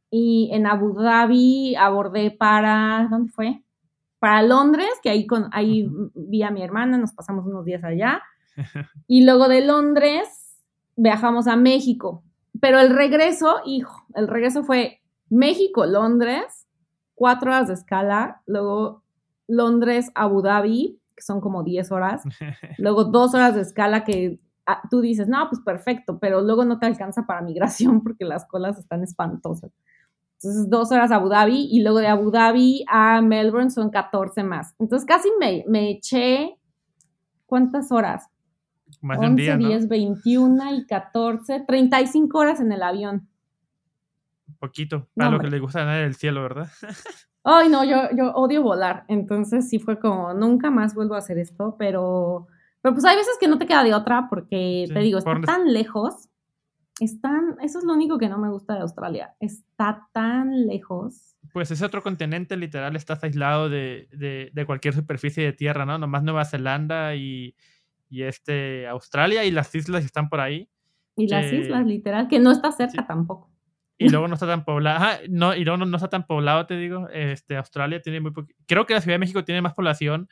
[0.09, 3.65] y en Abu Dhabi abordé para, ¿dónde fue?
[4.21, 8.23] Para Londres, que ahí, con, ahí vi a mi hermana, nos pasamos unos días allá.
[9.09, 10.44] Y luego de Londres
[10.97, 12.23] viajamos a México.
[12.61, 16.67] Pero el regreso, hijo, el regreso fue México-Londres,
[17.15, 19.03] cuatro horas de escala, luego
[19.49, 22.23] Londres-Abu Dhabi, que son como diez horas,
[22.79, 26.79] luego dos horas de escala que ah, tú dices, no, pues perfecto, pero luego no
[26.79, 29.73] te alcanza para migración porque las colas están espantosas.
[30.37, 34.43] Entonces, dos horas a Abu Dhabi y luego de Abu Dhabi a Melbourne son 14
[34.43, 34.75] más.
[34.79, 36.59] Entonces, casi me, me eché,
[37.47, 38.29] ¿cuántas horas?
[39.03, 43.29] Más 11, día, 10, 21 y 14, 35 horas en el avión.
[44.49, 46.69] Un poquito, para lo que le gusta ganar el cielo, ¿verdad?
[47.45, 51.37] Ay, no, yo, yo odio volar, entonces sí fue como, nunca más vuelvo a hacer
[51.37, 52.47] esto, pero,
[52.81, 55.71] pero pues hay veces que no te queda de otra porque, te digo, está tan
[55.71, 56.31] lejos,
[57.01, 61.37] están, eso es lo único que no me gusta de Australia, está tan lejos.
[61.53, 65.99] Pues ese otro continente literal estás aislado de, de, de cualquier superficie de tierra, ¿no?
[65.99, 67.55] Nomás Nueva Zelanda y
[68.09, 70.69] y este Australia y las islas están por ahí.
[71.17, 73.51] Y las islas, literal, que no está cerca tampoco.
[73.97, 74.97] Y luego no está tan poblado.
[74.97, 77.09] Ajá, no, y luego no, no, está tan poblado, te digo.
[77.11, 78.49] Este, Australia tiene muy poco.
[78.67, 80.29] Creo que la Ciudad de México tiene más población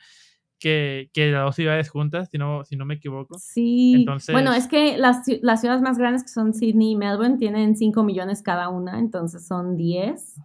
[0.59, 3.37] que, que las dos ciudades juntas, si no, si no me equivoco.
[3.39, 3.93] Sí.
[3.95, 7.75] Entonces, bueno, es que las, las ciudades más grandes que son Sydney y Melbourne tienen
[7.75, 10.41] 5 millones cada una, entonces son 10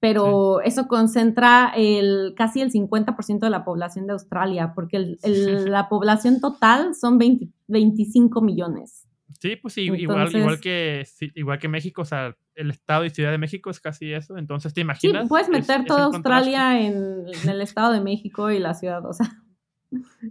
[0.00, 5.88] pero eso concentra el, casi el 50% de la población de Australia, porque el, la
[5.88, 9.06] población total son 20, 25 millones.
[9.40, 13.30] Sí, pues sí, igual, igual, que, igual que México, o sea, el Estado y Ciudad
[13.30, 15.24] de México es casi eso, entonces te imaginas.
[15.24, 19.42] Sí, puedes meter toda Australia en, el Estado de México y la ciudad, o sea,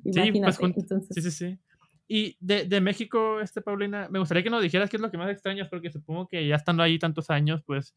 [0.03, 0.51] imagínate.
[0.61, 1.59] Sí, pues, sí, sí, sí.
[2.07, 5.17] Y de, de, México, este Paulina, me gustaría que nos dijeras qué es lo que
[5.17, 7.95] más extrañas, porque supongo que ya estando ahí tantos años, pues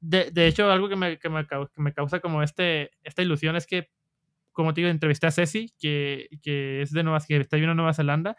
[0.00, 3.56] de, de, hecho, algo que me, que me, que me causa como este, esta ilusión
[3.56, 3.90] es que,
[4.52, 7.76] como te digo, entrevisté a Ceci, que, que es de Nueva, que está viviendo en
[7.76, 8.36] Nueva Zelanda.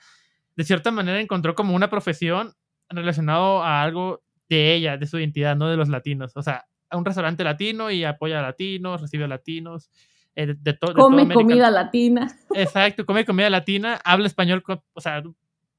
[0.55, 2.53] De cierta manera encontró como una profesión
[2.89, 6.35] relacionado a algo de ella, de su identidad, no de los latinos.
[6.35, 9.89] O sea, a un restaurante latino y apoya a latinos, recibe a latinos.
[10.35, 12.27] Eh, de, todo come comida latina.
[12.53, 15.21] Exacto, come comida latina, habla español, o sea,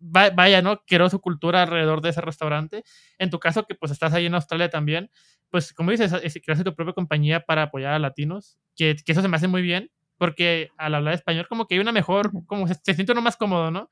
[0.03, 0.83] vaya, ¿no?
[0.85, 2.85] Quiero su cultura alrededor de ese restaurante.
[3.19, 5.11] En tu caso, que pues estás ahí en Australia también,
[5.51, 6.13] pues como dices,
[6.45, 9.63] creaste tu propia compañía para apoyar a latinos, que, que, eso se me hace muy
[9.63, 13.37] bien, porque al hablar español como que hay una mejor, como se, siente uno más
[13.37, 13.89] cómodo, ¿no?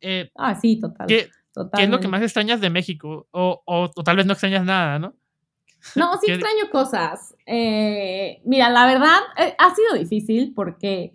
[0.00, 1.06] Eh, ah, sí, total.
[1.06, 1.28] ¿qué,
[1.74, 3.28] ¿qué, es lo que más extrañas de México?
[3.30, 5.14] O, o, tal vez no extrañas nada, ¿no?
[5.94, 7.36] No, sí extraño cosas.
[7.46, 11.14] Eh, mira, la verdad, eh, ha sido difícil porque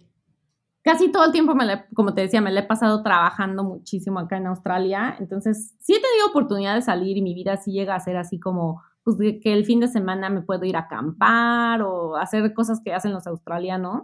[0.84, 4.38] casi todo el tiempo, me como te decía, me lo he pasado trabajando muchísimo acá
[4.38, 5.16] en Australia.
[5.20, 8.40] Entonces, sí he tenido oportunidad de salir y mi vida sí llega a ser así
[8.40, 12.82] como, pues, que el fin de semana me puedo ir a acampar o hacer cosas
[12.84, 14.04] que hacen los australianos.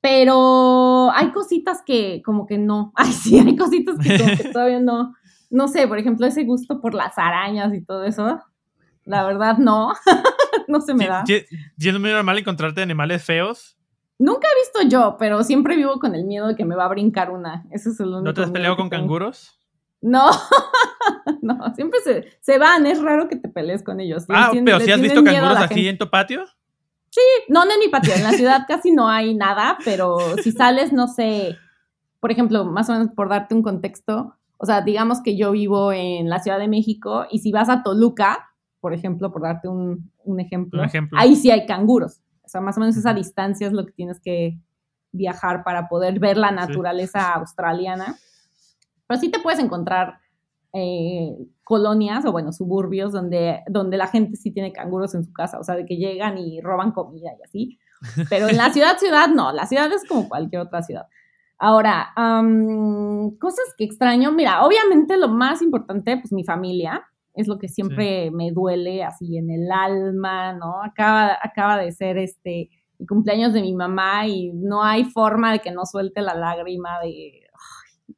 [0.00, 2.92] Pero hay cositas que como que no.
[2.96, 5.14] Ay, sí, hay cositas que, como que todavía no.
[5.48, 8.40] No sé, por ejemplo, ese gusto por las arañas y todo eso.
[9.04, 9.92] La verdad, no.
[10.68, 11.22] no se me da.
[11.26, 13.75] ¿Y es muy normal encontrarte animales feos?
[14.18, 16.88] Nunca he visto yo, pero siempre vivo con el miedo de que me va a
[16.88, 17.66] brincar una.
[17.70, 19.58] Ese es el único ¿No te has peleado con canguros?
[20.00, 20.30] No,
[21.42, 24.24] no, siempre se, se, van, es raro que te pelees con ellos.
[24.28, 26.44] Ah, pero si has visto canguros aquí en tu patio.
[27.10, 30.92] Sí, no, en mi patio, en la ciudad casi no hay nada, pero si sales,
[30.92, 31.56] no sé,
[32.20, 35.92] por ejemplo, más o menos por darte un contexto, o sea, digamos que yo vivo
[35.92, 38.50] en la Ciudad de México y si vas a Toluca,
[38.80, 42.20] por ejemplo, por darte un, un, ejemplo, un ejemplo, ahí sí hay canguros.
[42.56, 44.58] O sea, más o menos esa distancia es lo que tienes que
[45.12, 48.16] viajar para poder ver la naturaleza australiana.
[49.06, 50.18] Pero sí te puedes encontrar
[50.72, 55.58] eh, colonias o, bueno, suburbios donde, donde la gente sí tiene canguros en su casa,
[55.58, 57.78] o sea, de que llegan y roban comida y así.
[58.30, 61.06] Pero en la ciudad, ciudad, no, la ciudad es como cualquier otra ciudad.
[61.58, 62.12] Ahora,
[63.38, 67.06] cosas que extraño, mira, obviamente lo más importante, pues mi familia,
[67.36, 70.82] es lo que siempre me duele así en el alma, ¿no?
[70.82, 75.58] Acaba, acaba de ser este el cumpleaños de mi mamá y no hay forma de
[75.60, 77.42] que no suelte la lágrima de,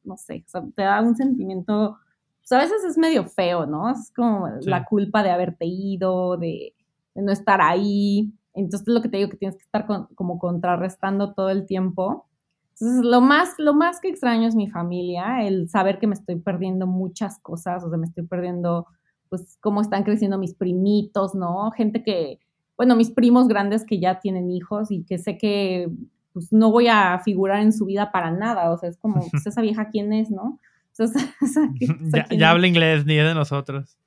[0.03, 1.97] no sé, o sea, te da un sentimiento,
[2.39, 3.89] pues a veces es medio feo, ¿no?
[3.89, 6.73] Es como la culpa de haberte ido, de,
[7.15, 8.33] no estar ahí.
[8.53, 12.27] Entonces lo que te digo que tienes que estar como contrarrestando todo el tiempo.
[12.73, 16.37] Entonces, lo más, lo más que extraño es mi familia, el saber que me estoy
[16.37, 18.87] perdiendo muchas cosas, o sea, me estoy perdiendo
[19.29, 21.71] pues cómo están creciendo mis primitos, ¿no?
[21.71, 22.39] Gente que,
[22.77, 25.89] bueno, mis primos grandes que ya tienen hijos y que sé que
[26.33, 29.45] pues no voy a figurar en su vida para nada, o sea, es como, pues
[29.45, 30.59] esa vieja quién es, ¿no?
[32.31, 33.97] ya, habla inglés, ni de nosotros.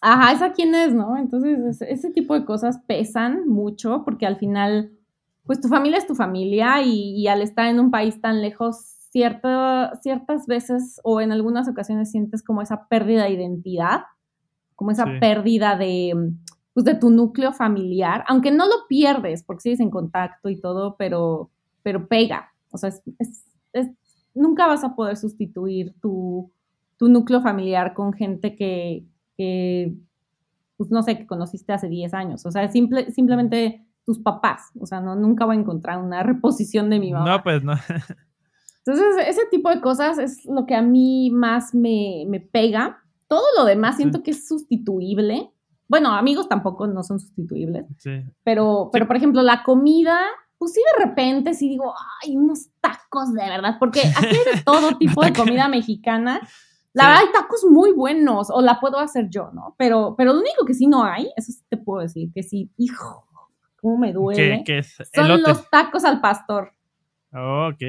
[0.00, 1.16] Ajá, esa quién es, ¿no?
[1.16, 4.92] Entonces, ese tipo de cosas pesan mucho porque al final,
[5.44, 10.46] pues tu familia es tu familia y, al estar en un país tan lejos, ciertas
[10.46, 14.02] veces o en algunas ocasiones sientes como esa pérdida de identidad
[14.74, 16.32] como esa pérdida de,
[16.72, 20.96] pues, de tu núcleo familiar, aunque no lo pierdes porque sigues en contacto y todo,
[20.96, 21.50] pero,
[21.82, 22.52] pero pega.
[22.70, 22.90] O sea,
[24.34, 26.50] nunca vas a poder sustituir tu,
[27.00, 29.94] núcleo familiar con gente que,
[30.78, 32.46] pues no sé, que conociste hace 10 años.
[32.46, 34.70] O sea, simple, simplemente tus papás.
[34.80, 37.30] O sea, no, nunca voy a encontrar una reposición de mi mamá.
[37.30, 37.74] No, pues no.
[38.86, 43.03] Entonces, ese tipo de cosas es lo que a mí más me, me pega
[43.34, 45.50] todo lo demás siento que es sustituible.
[45.88, 47.84] Bueno, amigos tampoco no son sustituibles.
[47.98, 48.22] Sí.
[48.44, 50.20] Pero, pero por ejemplo, la comida,
[50.56, 54.62] pues sí de repente sí digo, ay, unos tacos de verdad, porque aquí hay de
[54.62, 56.40] todo tipo de comida mexicana.
[56.92, 59.74] La verdad, hay tacos muy buenos, o la puedo hacer yo, ¿no?
[59.76, 62.70] Pero, pero lo único que sí no hay, eso sí te puedo decir, que sí,
[62.76, 63.26] hijo,
[63.80, 64.62] cómo me duele.
[64.64, 64.96] ¿Qué, es?
[65.12, 66.72] Son los tacos al pastor.
[67.32, 67.82] ok.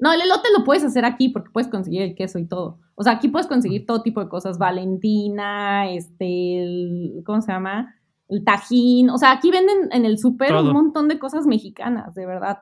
[0.00, 3.02] No, el elote lo puedes hacer aquí porque puedes conseguir el queso y todo O
[3.02, 7.94] sea, aquí puedes conseguir todo tipo de cosas, Valentina, este, ¿cómo se llama?
[8.28, 12.26] El tajín, o sea, aquí venden en el súper un montón de cosas mexicanas, de
[12.26, 12.58] verdad.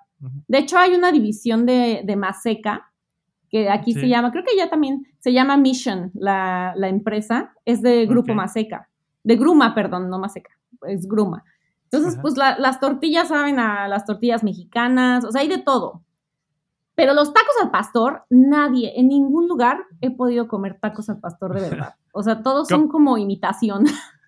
[0.49, 2.91] De hecho, hay una división de, de Maseca,
[3.51, 8.07] que aquí se llama, creo que ya también se llama Mission, la, empresa, es de
[8.07, 8.89] Grupo Maseca,
[9.24, 10.51] de Gruma, perdón, no Maseca,
[10.87, 11.45] es Gruma.
[11.91, 16.03] Entonces, pues las tortillas saben a las tortillas mexicanas, o sea, hay de todo.
[17.01, 21.55] Pero los tacos al pastor, nadie, en ningún lugar he podido comer tacos al pastor
[21.55, 21.94] de verdad.
[22.12, 23.86] O sea, todos son como imitación.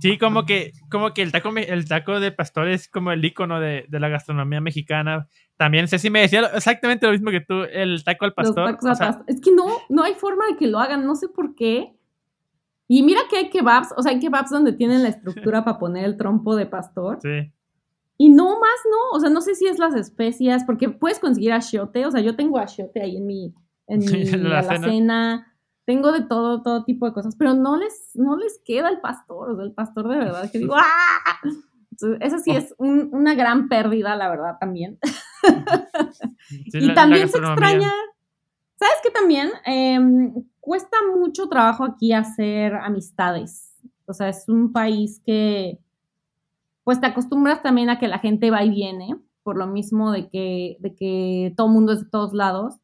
[0.00, 3.60] Sí, como que, como que el taco, el taco de pastor es como el icono
[3.60, 5.28] de, la gastronomía mexicana.
[5.58, 8.78] También Ceci me decía exactamente lo mismo que tú, el taco al pastor.
[9.26, 11.94] Es que no, no hay forma de que lo hagan, no sé por qué.
[12.88, 16.06] Y mira que hay kebabs, o sea, hay kebabs donde tienen la estructura para poner
[16.06, 17.18] el trompo de pastor.
[17.20, 17.52] Sí.
[18.16, 21.52] Y no más, no, o sea, no sé si es las especias, porque puedes conseguir
[21.52, 23.54] achiote, o sea, yo tengo achiote ahí en mi,
[23.88, 25.52] en mi la, cena.
[25.84, 29.50] tengo de todo, todo tipo de cosas, pero no les, no les queda el pastor,
[29.50, 31.40] o sea, el pastor de verdad que digo, ¡ah!
[32.20, 32.58] eso sí oh.
[32.58, 34.98] es una gran pérdida, la verdad, también.
[36.50, 37.92] y también se extraña,
[38.76, 39.50] ¿sabes qué también?
[39.66, 43.74] Em, cuesta mucho trabajo aquí hacer amistades,
[44.06, 45.80] o sea, es un país que
[46.84, 50.28] pues te acostumbras también a que la gente va y viene, por lo mismo de
[50.28, 52.76] que, de que todo mundo es de todos lados.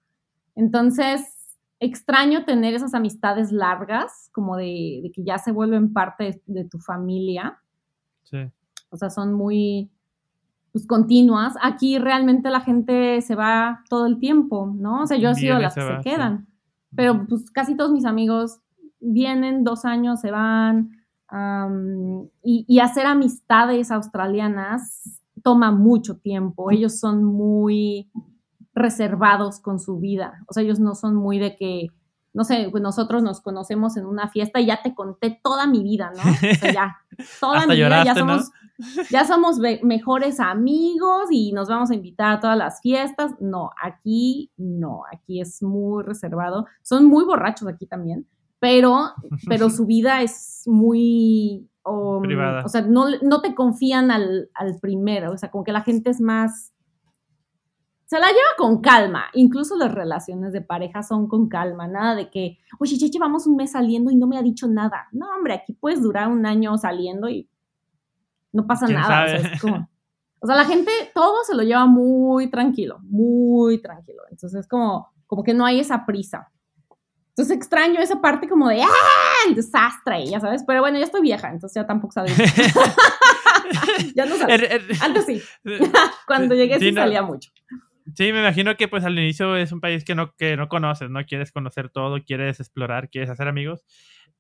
[0.56, 6.78] Entonces, extraño tener esas amistades largas, como de, que ya se vuelven parte de, tu
[6.78, 7.58] familia.
[8.24, 8.38] Sí.
[8.90, 9.90] O sea, son muy
[10.72, 11.54] pues, continuas.
[11.62, 15.02] Aquí realmente la gente se va todo el tiempo, ¿no?
[15.02, 16.46] O sea, yo he sido las que se quedan.
[16.94, 18.60] Pero pues casi todos mis amigos
[19.00, 20.99] vienen dos años, se van,
[22.42, 26.70] y, hacer amistades australianas toma mucho tiempo.
[26.70, 28.10] Ellos son muy
[28.74, 30.42] reservados con su vida.
[30.46, 31.88] O sea, ellos no son muy de que,
[32.32, 35.82] no sé, pues nosotros nos conocemos en una fiesta y ya te conté toda mi
[35.82, 36.30] vida, ¿no?
[36.30, 36.96] O sea, ya,
[37.40, 38.50] toda mi vida, ya somos,
[39.10, 43.32] ya somos mejores amigos y nos vamos a invitar a todas las fiestas.
[43.40, 46.66] No, aquí no, aquí es muy reservado.
[46.82, 48.26] Son muy borrachos aquí también
[48.60, 49.14] pero,
[49.48, 51.66] pero su vida es muy...
[51.84, 52.62] Um, Privada.
[52.64, 56.10] O sea, no, no te confían al, al, primero, o sea, como que la gente
[56.10, 56.72] es más...
[58.04, 62.28] Se la lleva con calma, incluso las relaciones de pareja son con calma, nada de
[62.28, 65.06] que, oye, ya llevamos un mes saliendo y no me ha dicho nada.
[65.12, 67.48] No, hombre, aquí puedes durar un año saliendo y
[68.52, 69.24] no pasa nada.
[69.24, 69.88] O sea, es como,
[70.40, 74.22] o sea, la gente todo se lo lleva muy tranquilo, muy tranquilo.
[74.28, 76.50] Entonces es como, como que no hay esa prisa.
[77.40, 79.48] Entonces extraño esa parte como de ¡ah!
[79.48, 80.62] el desastre, ya sabes.
[80.66, 82.34] Pero bueno, ya estoy vieja, entonces ya tampoco sabía.
[84.14, 84.60] ya no sabes.
[84.60, 85.42] Er, er, Antes sí.
[86.26, 87.50] Cuando llegué sí, salía mucho.
[88.14, 91.08] Sí, me imagino que pues al inicio es un país que no, que no conoces,
[91.08, 91.24] ¿no?
[91.24, 93.86] Quieres conocer todo, quieres explorar, quieres hacer amigos.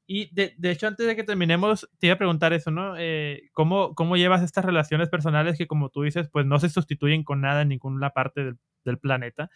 [0.06, 2.96] Y de, de hecho, antes de que terminemos, te iba a preguntar eso, ¿no?
[2.98, 7.24] Eh, ¿cómo, ¿Cómo llevas estas relaciones personales que, como tú dices, pues no se sustituyen
[7.24, 9.48] con nada en ninguna parte del, del planeta,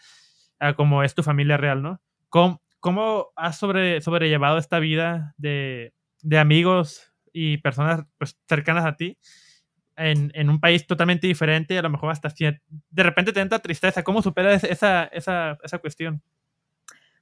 [0.79, 2.01] como es tu familia real, ¿no?
[2.31, 5.95] ¿Cómo, ¿Cómo has sobre, sobrellevado esta vida de,
[6.39, 9.17] amigos y personas pues, cercanas a ti
[9.97, 11.79] en, un país totalmente diferente?
[11.79, 14.03] A lo mejor hasta de repente te entra tristeza.
[14.03, 16.21] ¿Cómo superas esa, esa, cuestión?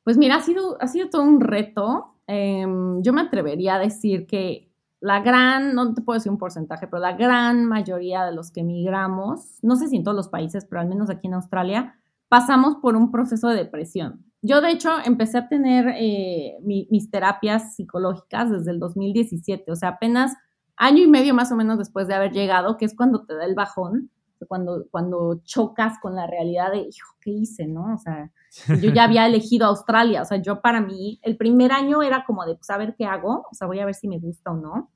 [0.03, 2.17] Pues mira, ha sido, ha sido todo un reto.
[2.27, 6.89] Em, yo me atrevería a decir que la gran, no te puedo decir un porcentaje,
[6.89, 10.65] pero la gran mayoría de los que emigramos, no sé si en todos los países,
[10.65, 14.32] pero al menos aquí en Australia, pasamos por un proceso de depresión.
[14.45, 19.91] Yo, de hecho, empecé a tener eh, mis terapias psicológicas desde el 2017, o sea,
[19.91, 20.35] apenas
[20.77, 23.45] año y medio más o menos después de haber llegado, que es cuando te da
[23.45, 24.11] el bajón,
[24.49, 27.95] cuando, cuando chocas con la realidad de, hijo, ¿qué hice, no?
[27.95, 28.33] O sea,
[28.83, 32.45] yo ya había elegido Australia, o sea, yo para mí, el primer año era como
[32.45, 34.57] de, pues, a ver qué hago, o sea, voy a ver si me gusta o
[34.57, 34.91] no.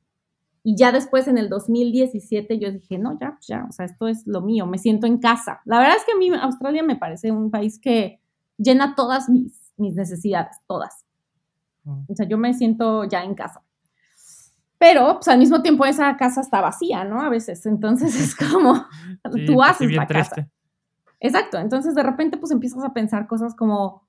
[0.65, 4.09] Y ya después, en el 2017, yo dije, no, ya, pues ya, o sea, esto
[4.09, 5.61] es lo mío, me siento en casa.
[5.65, 8.21] La verdad es que a mí Australia me parece un país que
[8.59, 11.05] llena todas mis, mis necesidades, todas.
[11.85, 12.05] Mm.
[12.09, 13.63] O sea, yo me siento ya en casa.
[14.79, 17.21] Pero, pues al mismo tiempo esa casa está vacía, ¿no?
[17.21, 17.65] A veces.
[17.67, 18.87] Entonces es como,
[19.47, 20.49] tú haces la casa.
[21.21, 21.59] Exacto.
[21.59, 24.07] Entonces de repente pues empiezas a pensar cosas como,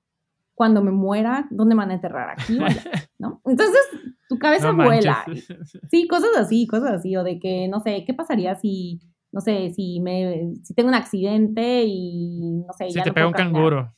[0.58, 2.30] cuando me muera, ¿dónde me van a enterrar?
[2.30, 2.58] Aquí,
[3.18, 3.40] ¿no?
[3.46, 3.80] Entonces
[4.28, 5.24] tu cabeza vuela.
[5.88, 7.16] Sí, cosas así, cosas así.
[7.16, 10.96] O de que, no sé, ¿qué pasaría si, no sé, si me, si tengo un
[10.96, 13.94] accidente y, no sé, si te pega un canguro.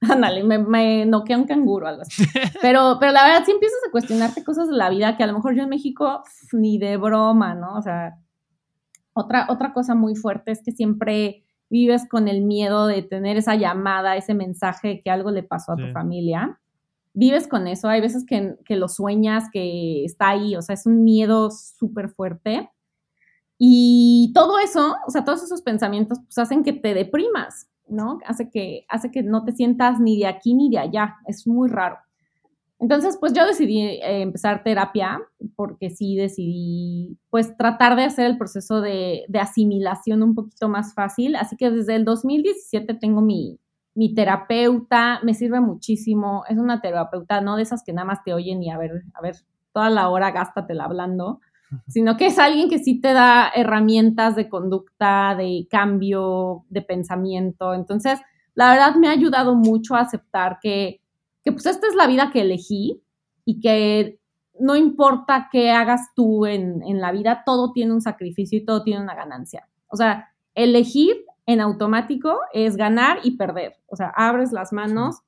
[0.00, 2.24] Ándale, me, me noquea un canguro, algo así.
[2.62, 5.34] Pero, pero la verdad, sí empiezas a cuestionarte cosas de la vida que a lo
[5.34, 6.22] mejor yo en México
[6.52, 7.76] ni de broma, ¿no?
[7.76, 8.16] O sea,
[9.12, 13.54] otra, otra cosa muy fuerte es que siempre vives con el miedo de tener esa
[13.54, 16.58] llamada, ese mensaje que algo le pasó a tu familia.
[17.12, 20.86] vives con eso, hay veces que, que lo sueñas, que está ahí, o sea, es
[20.86, 22.70] un miedo súper fuerte.
[23.58, 28.18] Y todo eso, o sea, todos esos pensamientos, pues hacen que te deprimas, ¿no?
[28.26, 31.68] Hace que, hace que no te sientas ni de aquí ni de allá, es muy
[31.68, 31.98] raro.
[32.78, 35.20] Entonces, pues yo decidí eh, empezar terapia
[35.54, 40.94] porque sí decidí, pues, tratar de hacer el proceso de, de, asimilación un poquito más
[40.94, 41.36] fácil.
[41.36, 43.60] Así que desde el 2017 tengo mi,
[43.94, 46.44] mi terapeuta, me sirve muchísimo.
[46.48, 49.20] Es una terapeuta, no de esas que nada más te oyen y a ver, a
[49.20, 49.36] ver,
[49.72, 51.40] toda la hora gástatela hablando,
[51.86, 57.74] sino que es alguien que sí te da herramientas de conducta, de cambio, de pensamiento.
[57.74, 58.18] Entonces,
[58.54, 61.00] la verdad me ha ayudado mucho a aceptar que
[61.44, 63.02] que pues esta es la vida que elegí
[63.44, 64.18] y que
[64.58, 69.02] no importa qué hagas tú en, la vida, todo tiene un sacrificio y todo tiene
[69.02, 69.68] una ganancia.
[69.88, 73.76] O sea, elegir en automático es ganar y perder.
[73.86, 75.22] O sea, abres las manos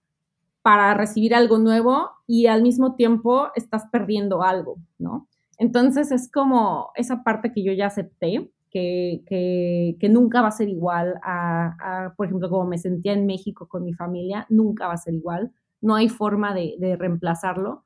[0.60, 5.26] para recibir algo nuevo y al mismo tiempo estás perdiendo algo, ¿no?
[5.58, 10.68] Entonces es como esa parte que yo ya acepté, que, que, nunca va a ser
[10.70, 11.76] igual a,
[12.06, 15.14] a, por ejemplo, como me sentía en México con mi familia, nunca va a ser
[15.14, 17.84] igual no hay forma de, reemplazarlo.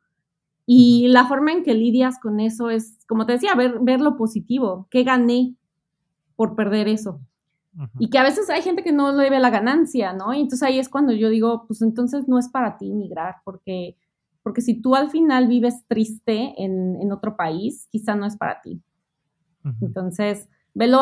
[0.66, 4.16] Y la forma en que lidias con eso es, como te decía, ver, ver lo
[4.16, 5.56] positivo, qué gané
[6.36, 7.20] por perder eso.
[7.98, 10.32] Y que a veces hay gente que no le ve la ganancia, ¿no?
[10.32, 13.96] Y entonces ahí es cuando yo digo, pues entonces no es para ti migrar, porque,
[14.46, 18.80] porque si tú al final vives triste en, otro país, quizá no es para ti.
[19.80, 21.00] Entonces, velo,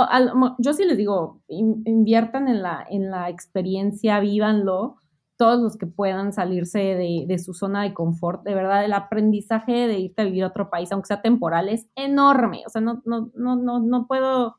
[0.58, 4.96] yo sí les digo, inviertan en la, en la experiencia, vívanlo,
[5.36, 8.42] todos los que puedan salirse de, su zona de confort.
[8.44, 11.86] De verdad, el aprendizaje de irte a vivir a otro país, aunque sea temporal, es
[11.96, 12.62] enorme.
[12.66, 14.56] O sea, no, no, no, no, no puedo,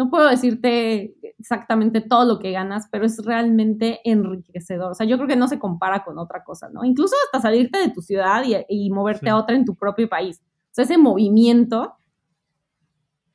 [0.00, 4.92] no puedo decirte exactamente todo lo que ganas, pero es realmente enriquecedor.
[4.92, 6.86] O sea, yo creo que no se compara con otra cosa, ¿no?
[6.86, 10.40] Incluso hasta salirte de tu ciudad y, moverte a otra en tu propio país.
[10.40, 11.96] O sea, ese movimiento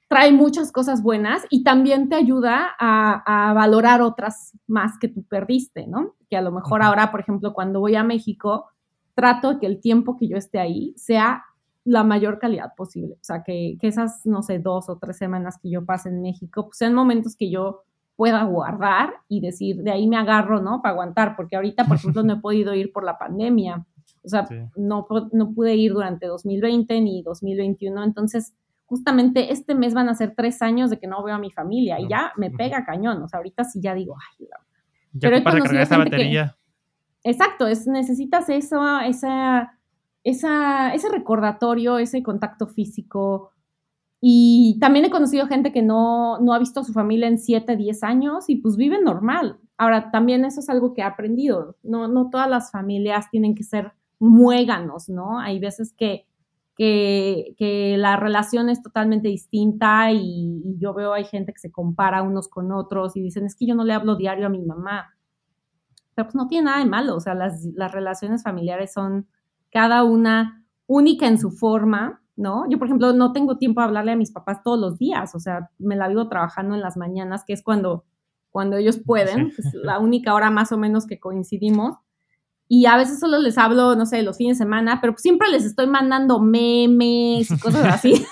[0.07, 5.85] trae muchas cosas buenas y también te ayuda a, valorar otras más que tú perdiste,
[5.85, 6.15] ¿no?
[6.31, 8.71] Que a lo mejor ahora, por ejemplo, cuando voy a México,
[9.13, 11.45] trato que el tiempo que yo esté ahí sea
[11.85, 13.15] la mayor calidad posible.
[13.15, 16.65] O sea, que, esas, no sé, dos o tres semanas que yo pase en México,
[16.65, 17.83] pues sean momentos que yo
[18.15, 20.81] pueda guardar y decir, de ahí me agarro, ¿no?
[20.81, 23.85] Para aguantar, porque ahorita, por ejemplo, no he podido ir por la pandemia.
[24.23, 28.03] O sea, no, no pude ir durante 2020 ni 2021.
[28.03, 28.55] Entonces,
[28.85, 31.99] justamente este mes van a ser tres años de que no veo a mi familia
[31.99, 33.21] y ya me pega cañón.
[33.21, 34.57] O sea, ahorita sí ya digo, ay, ya
[35.19, 36.57] pero para cargar esa batería.
[37.23, 39.74] exacto, es, necesitas eso, esa,
[40.25, 43.51] esa, ese recordatorio, ese contacto físico.
[44.19, 47.77] Y también he conocido gente que no, no ha visto a su familia en siete,
[47.77, 49.59] diez años y pues vive normal.
[49.77, 51.77] Ahora, también eso es algo que he aprendido.
[51.83, 55.39] No, no todas las familias tienen que ser muéganos, ¿no?
[55.39, 56.25] Hay veces que
[56.75, 62.47] que, la relación es totalmente distinta y, yo veo hay gente que se compara unos
[62.47, 65.15] con otros y dicen, es que yo no le hablo diario a mi mamá.
[66.13, 69.27] Pero pues no tiene nada de malo, o sea, las, relaciones familiares son
[69.75, 72.63] cada una única en su forma, ¿no?
[72.69, 75.39] Yo, por ejemplo, no tengo tiempo de hablarle a mis papás todos los días, o
[75.41, 78.05] sea, me la vivo trabajando en las mañanas, que es cuando,
[78.51, 81.97] cuando ellos pueden, es la única hora más o menos que coincidimos
[82.69, 85.65] y a veces solo les hablo, no sé, los fines de semana, pero siempre les
[85.65, 88.25] estoy mandando memes y cosas así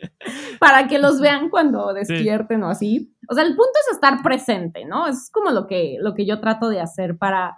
[0.58, 3.14] para que los vean cuando despierten o así.
[3.28, 5.06] O sea, el punto es estar presente, ¿no?
[5.06, 7.56] Es como lo que, lo que yo trato de hacer para,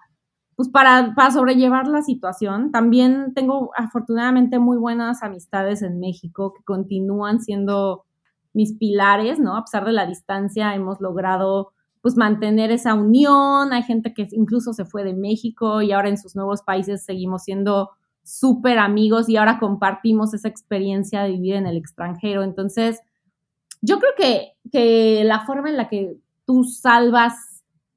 [0.56, 2.70] pues para, para sobrellevar la situación.
[2.70, 8.04] También tengo afortunadamente muy buenas amistades en México que continúan siendo
[8.52, 9.56] mis pilares, ¿no?
[9.56, 13.72] A pesar de la distancia, hemos logrado pues mantener esa unión.
[13.72, 17.44] Hay gente que incluso se fue de México y ahora en sus nuevos países seguimos
[17.44, 17.90] siendo
[18.22, 22.42] súper amigos y ahora compartimos esa experiencia de vivir en el extranjero.
[22.42, 23.00] Entonces,
[23.80, 27.53] yo creo que, que la forma en la que tú salvas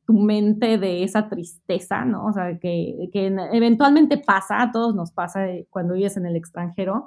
[0.08, 2.28] tu mente de esa tristeza, ¿no?
[2.28, 7.05] O sea, que, que eventualmente pasa, a todos nos pasa cuando vives en el extranjero,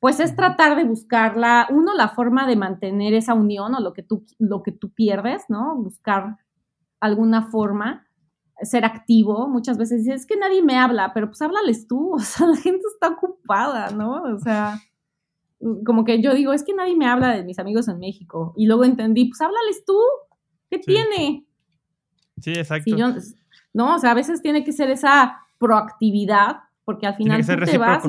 [0.00, 4.02] pues es tratar de buscarla, uno, la forma de mantener esa unión o lo que
[4.02, 5.76] tú, lo que tú pierdes, ¿no?
[5.76, 6.38] Buscar
[7.00, 8.06] alguna forma,
[8.62, 9.46] ser activo.
[9.46, 12.56] Muchas veces dices, es que nadie me habla, pero pues háblales tú, o sea, la
[12.56, 14.22] gente está ocupada, ¿no?
[14.22, 14.80] O sea,
[15.84, 18.54] como que yo digo, es que nadie me habla de mis amigos en México.
[18.56, 19.98] Y luego entendí, pues háblales tú,
[20.70, 21.47] ¿qué tiene?
[22.40, 22.94] Sí, exacto.
[23.72, 27.78] no, o sea, a veces tiene que ser esa proactividad, porque al final tú te
[27.78, 28.02] vas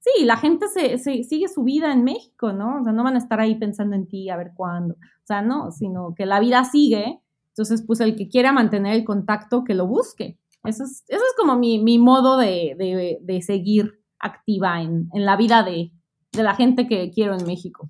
[0.00, 2.80] sí, la gente se, sigue su vida en México, ¿no?
[2.80, 4.94] O sea, no van a estar ahí pensando en ti a ver cuándo.
[4.94, 7.20] O sea, no, sino que la vida sigue.
[7.50, 10.38] Entonces, pues el que quiera mantener el contacto, que lo busque.
[10.64, 15.24] Eso es, eso es como mi, mi modo de, de, de, seguir activa en, en
[15.24, 15.92] la vida de,
[16.32, 17.88] de, la gente que quiero en México.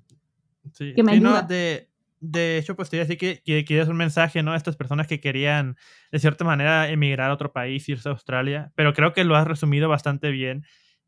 [0.73, 1.88] Sí, que me sí, no, de,
[2.19, 4.53] de hecho, pues te iba a decir que, que quieres un mensaje, ¿no?
[4.53, 5.77] A estas personas que querían,
[6.11, 9.47] de cierta manera, emigrar a otro país, irse a Australia, pero creo que lo has
[9.47, 10.65] resumido bastante bien.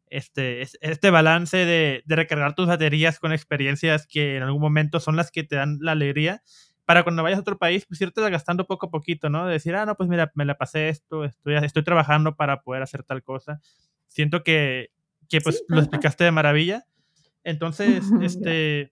[0.08, 5.16] Este, este balance de, de recargar tus baterías con experiencias que en algún momento son
[5.16, 6.42] las que te dan la alegría,
[6.86, 9.46] para cuando vayas a otro país, pues irte gastando poco a poquito, ¿no?
[9.46, 12.84] De decir, ah, no, pues mira, me la pasé esto, estoy, estoy trabajando para poder
[12.84, 13.62] hacer tal cosa.
[14.08, 14.90] Siento que,
[15.30, 16.86] que pues sí, lo explicaste de maravilla.
[17.46, 18.92] Entonces, este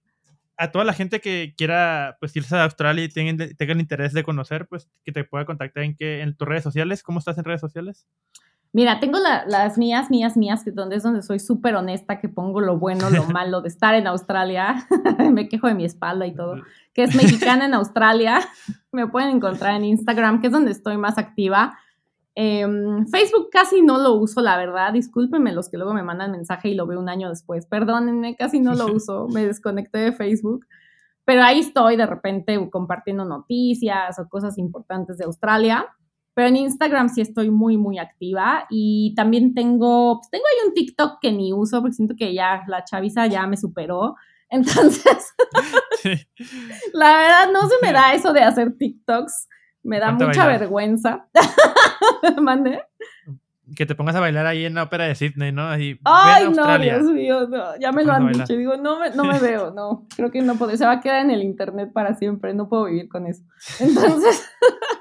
[0.60, 4.12] a toda la gente que quiera pues irse a Australia y tenga, tenga el interés
[4.12, 7.02] de conocer, pues que te pueda contactar en, que, en tus redes sociales.
[7.02, 8.06] ¿Cómo estás en redes sociales?
[8.74, 12.28] Mira, tengo la, las mías, mías, mías, que donde es donde soy súper honesta, que
[12.28, 14.86] pongo lo bueno, lo malo de estar en Australia.
[15.32, 16.56] Me quejo de mi espalda y todo.
[16.94, 18.42] Que es mexicana en Australia.
[18.92, 21.80] Me pueden encontrar en Instagram, que es donde estoy más activa.
[22.42, 22.66] Eh,
[23.12, 24.94] Facebook casi no lo uso, la verdad.
[24.94, 27.66] Discúlpenme los que luego me mandan mensaje y lo veo un año después.
[27.66, 29.28] Perdónenme, casi no lo uso.
[29.28, 30.66] Me desconecté de Facebook.
[31.26, 35.86] Pero ahí estoy de repente compartiendo noticias o cosas importantes de Australia.
[36.34, 38.68] Pero en Instagram sí estoy muy, muy activa.
[38.70, 42.64] Y también tengo, pues tengo ahí un TikTok que ni uso porque siento que ya
[42.70, 44.16] la chaviza ya me superó.
[44.50, 45.34] Entonces,
[46.02, 46.14] sí.
[46.94, 49.50] la verdad no se me da eso de hacer TikToks.
[49.90, 51.28] Me da mucha vergüenza.
[52.42, 52.82] ¿Mande?
[53.76, 55.70] Que te pongas a bailar ahí en la ópera de Sydney, ¿no?
[55.70, 55.98] Ay,
[56.56, 57.78] no, Dios mío, no.
[57.80, 58.54] ya me lo han dicho.
[58.54, 60.08] Digo, no me, no me veo, no.
[60.16, 60.76] Creo que no puedo.
[60.76, 62.54] Se va a quedar en el internet para siempre.
[62.54, 63.44] No puedo vivir con eso.
[63.80, 64.50] Entonces,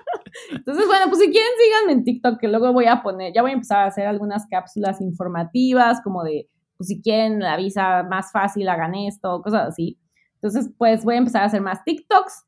[0.51, 3.53] entonces bueno, pues si quieren, síganme en TikTok, que luego voy a poner, ya voy
[3.53, 8.33] a empezar a hacer algunas cápsulas informativas, como de, pues si quieren la visa más
[8.33, 9.99] fácil, hagan esto, cosas así.
[10.35, 12.45] Entonces, pues voy a empezar a hacer más TikToks.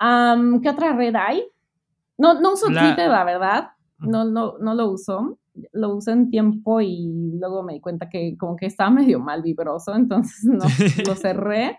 [0.00, 1.42] Um, ¿Qué otra red hay?
[2.18, 2.82] No, no uso la...
[2.82, 3.70] Twitter, la verdad.
[3.98, 5.38] No, no, no lo uso.
[5.72, 9.42] Lo usé en tiempo y luego me di cuenta que como que estaba medio mal
[9.42, 10.64] vibroso, entonces no,
[11.06, 11.78] lo cerré.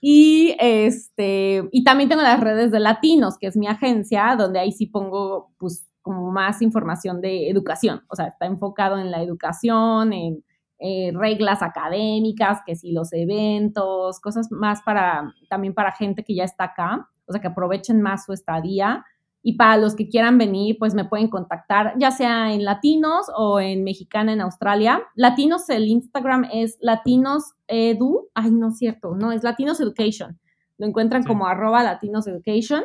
[0.00, 4.72] Y este, y también tengo las redes de Latinos, que es mi agencia, donde ahí
[4.72, 8.02] sí pongo pues como más información de educación.
[8.08, 10.44] O sea, está enfocado en la educación, en
[10.78, 16.44] eh, reglas académicas, que si los eventos, cosas más para, también para gente que ya
[16.44, 19.04] está acá o sea, que aprovechen más su estadía.
[19.42, 23.60] Y para los que quieran venir, pues me pueden contactar, ya sea en Latinos o
[23.60, 25.02] en Mexicana en Australia.
[25.14, 28.28] Latinos, el Instagram es Latinos Edu.
[28.34, 30.38] Ay, no es cierto, no, es Latinos Education.
[30.76, 31.28] Lo encuentran sí.
[31.28, 32.82] como arroba Latinos Education.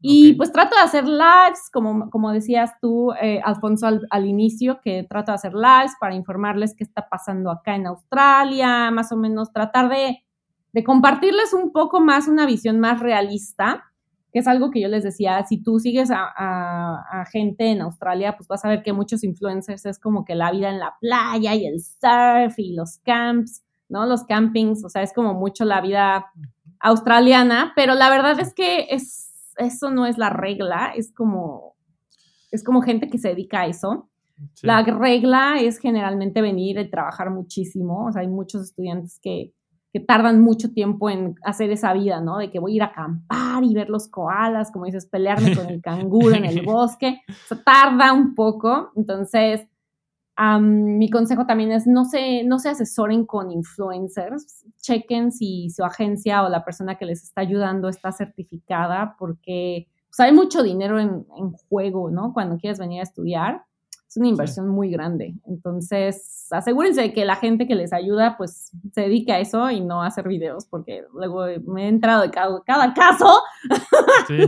[0.00, 0.34] Y okay.
[0.36, 5.04] pues trato de hacer lives, como, como decías tú, eh, Alfonso, al, al, inicio, que
[5.08, 9.52] trato de hacer lives para informarles qué está pasando acá en Australia, más o menos
[9.52, 10.22] tratar de
[10.72, 13.87] de compartirles un poco más una visión más realista,
[14.32, 17.80] que es algo que yo les decía, si tú sigues a, a, a, gente en
[17.80, 20.96] Australia, pues vas a ver que muchos influencers es como que la vida en la
[21.00, 24.04] playa y el surf y los camps, ¿no?
[24.06, 26.26] Los campings, o sea, es como mucho la vida
[26.80, 31.74] australiana, pero la verdad es que es, eso no es la regla, es como,
[32.50, 34.10] es como gente que se dedica a eso.
[34.54, 34.66] Sí.
[34.66, 39.52] La regla es generalmente venir y trabajar muchísimo, o sea, hay muchos estudiantes que
[39.92, 42.38] que tardan mucho tiempo en hacer esa vida, ¿no?
[42.38, 45.66] De que voy a ir a acampar y ver los koalas, como dices, pelearme con
[45.68, 47.20] el canguro en el bosque.
[47.28, 48.92] O sea, tarda un poco.
[48.96, 49.66] Entonces,
[50.38, 54.64] um, mi consejo también es no se, no se asesoren con influencers.
[54.82, 60.20] Chequen si su agencia o la persona que les está ayudando está certificada, porque pues,
[60.20, 62.34] hay mucho dinero en, en juego, ¿no?
[62.34, 63.67] Cuando quieres venir a estudiar
[64.08, 64.72] es una inversión sí.
[64.72, 65.34] muy grande.
[65.46, 69.80] Entonces, asegúrense de que la gente que les ayuda, pues, se dedique a eso y
[69.80, 73.40] no a hacer videos, porque luego me he entrado de cada, cada caso.
[74.26, 74.38] Sí.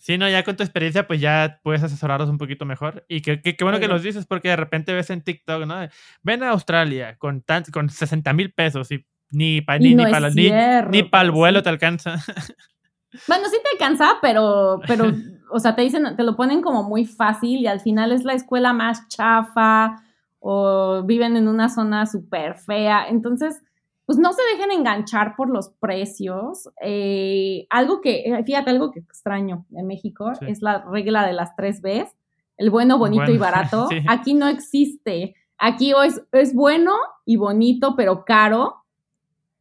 [0.00, 3.04] Sí, no, ya con tu experiencia, pues ya puedes asesorarlos un poquito mejor.
[3.08, 3.82] Y qué que, que, bueno sí.
[3.82, 5.86] que los dices, porque de repente ves en TikTok, ¿no?
[6.22, 10.10] Ven a Australia con, tan, con 60 mil pesos y ni para ni, no ni,
[10.10, 10.50] pa ni,
[10.90, 12.24] ni pa el vuelo te alcanza.
[13.26, 15.04] Bueno, sí te alcanza, pero, pero
[15.50, 18.34] o sea, te dicen, te lo ponen como muy fácil y al final es la
[18.34, 20.02] escuela más chafa
[20.40, 23.08] o viven en una zona súper fea.
[23.08, 23.62] Entonces,
[24.08, 26.70] pues no se dejen enganchar por los precios.
[26.80, 30.46] Eh, algo que, eh, fíjate, algo que extraño en México sí.
[30.48, 32.16] es la regla de las tres Bs,
[32.56, 33.88] el bueno, bonito bueno, y barato.
[33.88, 33.98] Sí.
[34.08, 35.34] Aquí no existe.
[35.58, 36.94] Aquí es, es bueno
[37.26, 38.76] y bonito, pero caro,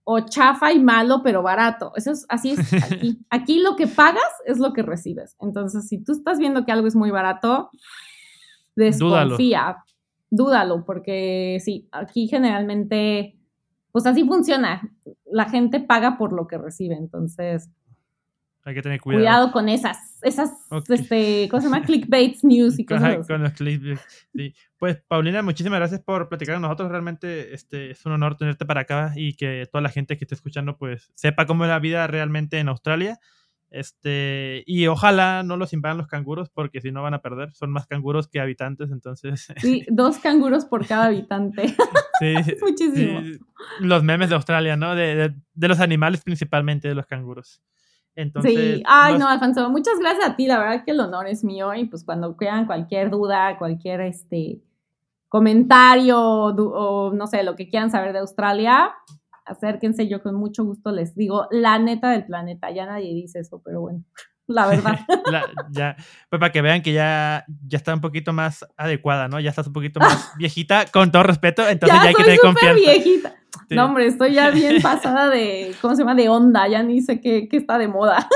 [0.09, 1.91] o chafa y malo, pero barato.
[1.97, 3.19] Eso es, así es aquí.
[3.29, 5.35] Aquí lo que pagas es lo que recibes.
[5.41, 7.69] Entonces, si tú estás viendo que algo es muy barato,
[8.77, 9.84] desconfía,
[10.29, 13.38] dúdalo, dúdalo porque sí, aquí generalmente,
[13.91, 14.89] pues así funciona.
[15.29, 17.69] La gente paga por lo que recibe, entonces.
[18.68, 19.23] Hay que tener cuidado.
[19.23, 20.52] Cuidado con esas, esas,
[20.89, 21.81] este, ¿cómo se llama?
[21.85, 24.53] Clickbaits news y cosas Con los clickbaits, sí.
[24.77, 26.91] Pues, Paulina, muchísimas gracias por platicar con nosotros.
[26.91, 30.35] Realmente este, es un honor tenerte para acá y que toda la gente que esté
[30.35, 33.22] escuchando, pues, sepa cómo es la vida realmente en Australia.
[33.69, 37.53] Este, y ojalá no los invadan los canguros, porque si no van a perder.
[37.53, 39.48] Son más canguros que habitantes, entonces.
[39.61, 41.73] Sí, dos canguros por cada habitante.
[42.19, 43.22] Sí, muchísimo.
[43.80, 44.95] los memes de Australia, ¿no?
[44.95, 47.61] De, de, los animales principalmente, de los canguros.
[48.18, 50.48] Entonces, sí, ay, no, Alfonso, muchas gracias a ti.
[50.48, 51.73] La verdad que el honor es mío.
[51.73, 54.61] Y pues cuando crean cualquier duda, cualquier este
[55.30, 58.91] comentario o no sé, lo que quieran saber de Australia,
[59.48, 62.72] acérquense, yo con mucho gusto les digo la neta del planeta.
[62.72, 64.03] Ya nadie dice eso, pero bueno,
[64.48, 64.99] la verdad.
[65.72, 65.95] ya,
[66.30, 69.39] pues para que vean que ya, ya está un poquito más adecuada, ¿no?
[69.39, 72.76] Ya estás un poquito más viejita, con todo respeto, entonces ya, hay que tener confianza.
[72.76, 73.35] viejita.
[73.69, 76.15] No, hombre, estoy ya bien pasada de, ¿cómo se llama?
[76.15, 78.27] De onda, ya ni sé qué, qué está de moda.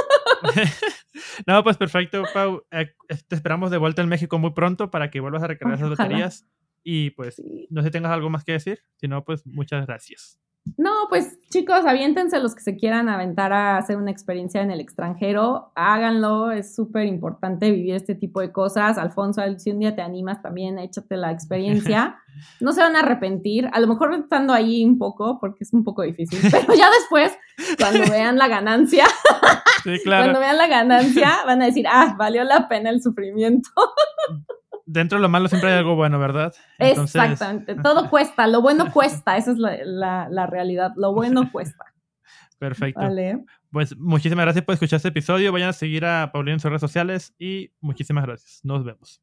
[1.47, 2.63] no, pues perfecto, Pau.
[2.71, 2.93] Eh,
[3.27, 6.45] te esperamos de vuelta en México muy pronto para que vuelvas a recargar esas baterías.
[6.83, 8.79] Y pues, no sé si tengas algo más que decir.
[8.95, 10.39] Si no, pues muchas gracias.
[10.77, 14.79] No, pues chicos, aviéntense los que se quieran aventar a hacer una experiencia en el
[14.79, 18.99] extranjero, háganlo, es súper importante vivir este tipo de cosas.
[18.99, 22.17] Alfonso, si un día te animas también, échate la experiencia.
[22.61, 25.83] No se van a arrepentir, a lo mejor estando ahí un poco, porque es un
[25.83, 27.37] poco difícil, pero ya después,
[27.77, 29.05] cuando vean la ganancia,
[30.05, 33.69] cuando vean la ganancia, van a decir, ah, valió la pena el sufrimiento
[34.91, 36.53] dentro de lo malo siempre hay algo bueno, ¿verdad?
[36.77, 37.75] Exactamente.
[37.75, 40.91] Todo cuesta, lo bueno cuesta, esa es la, realidad.
[40.95, 41.85] Lo bueno cuesta.
[42.59, 43.01] Perfecto.
[43.01, 43.43] Vale.
[43.71, 45.51] Pues muchísimas gracias por escuchar este episodio.
[45.51, 48.59] Vayan a seguir a Paulina en sus redes sociales y muchísimas gracias.
[48.63, 49.21] Nos vemos.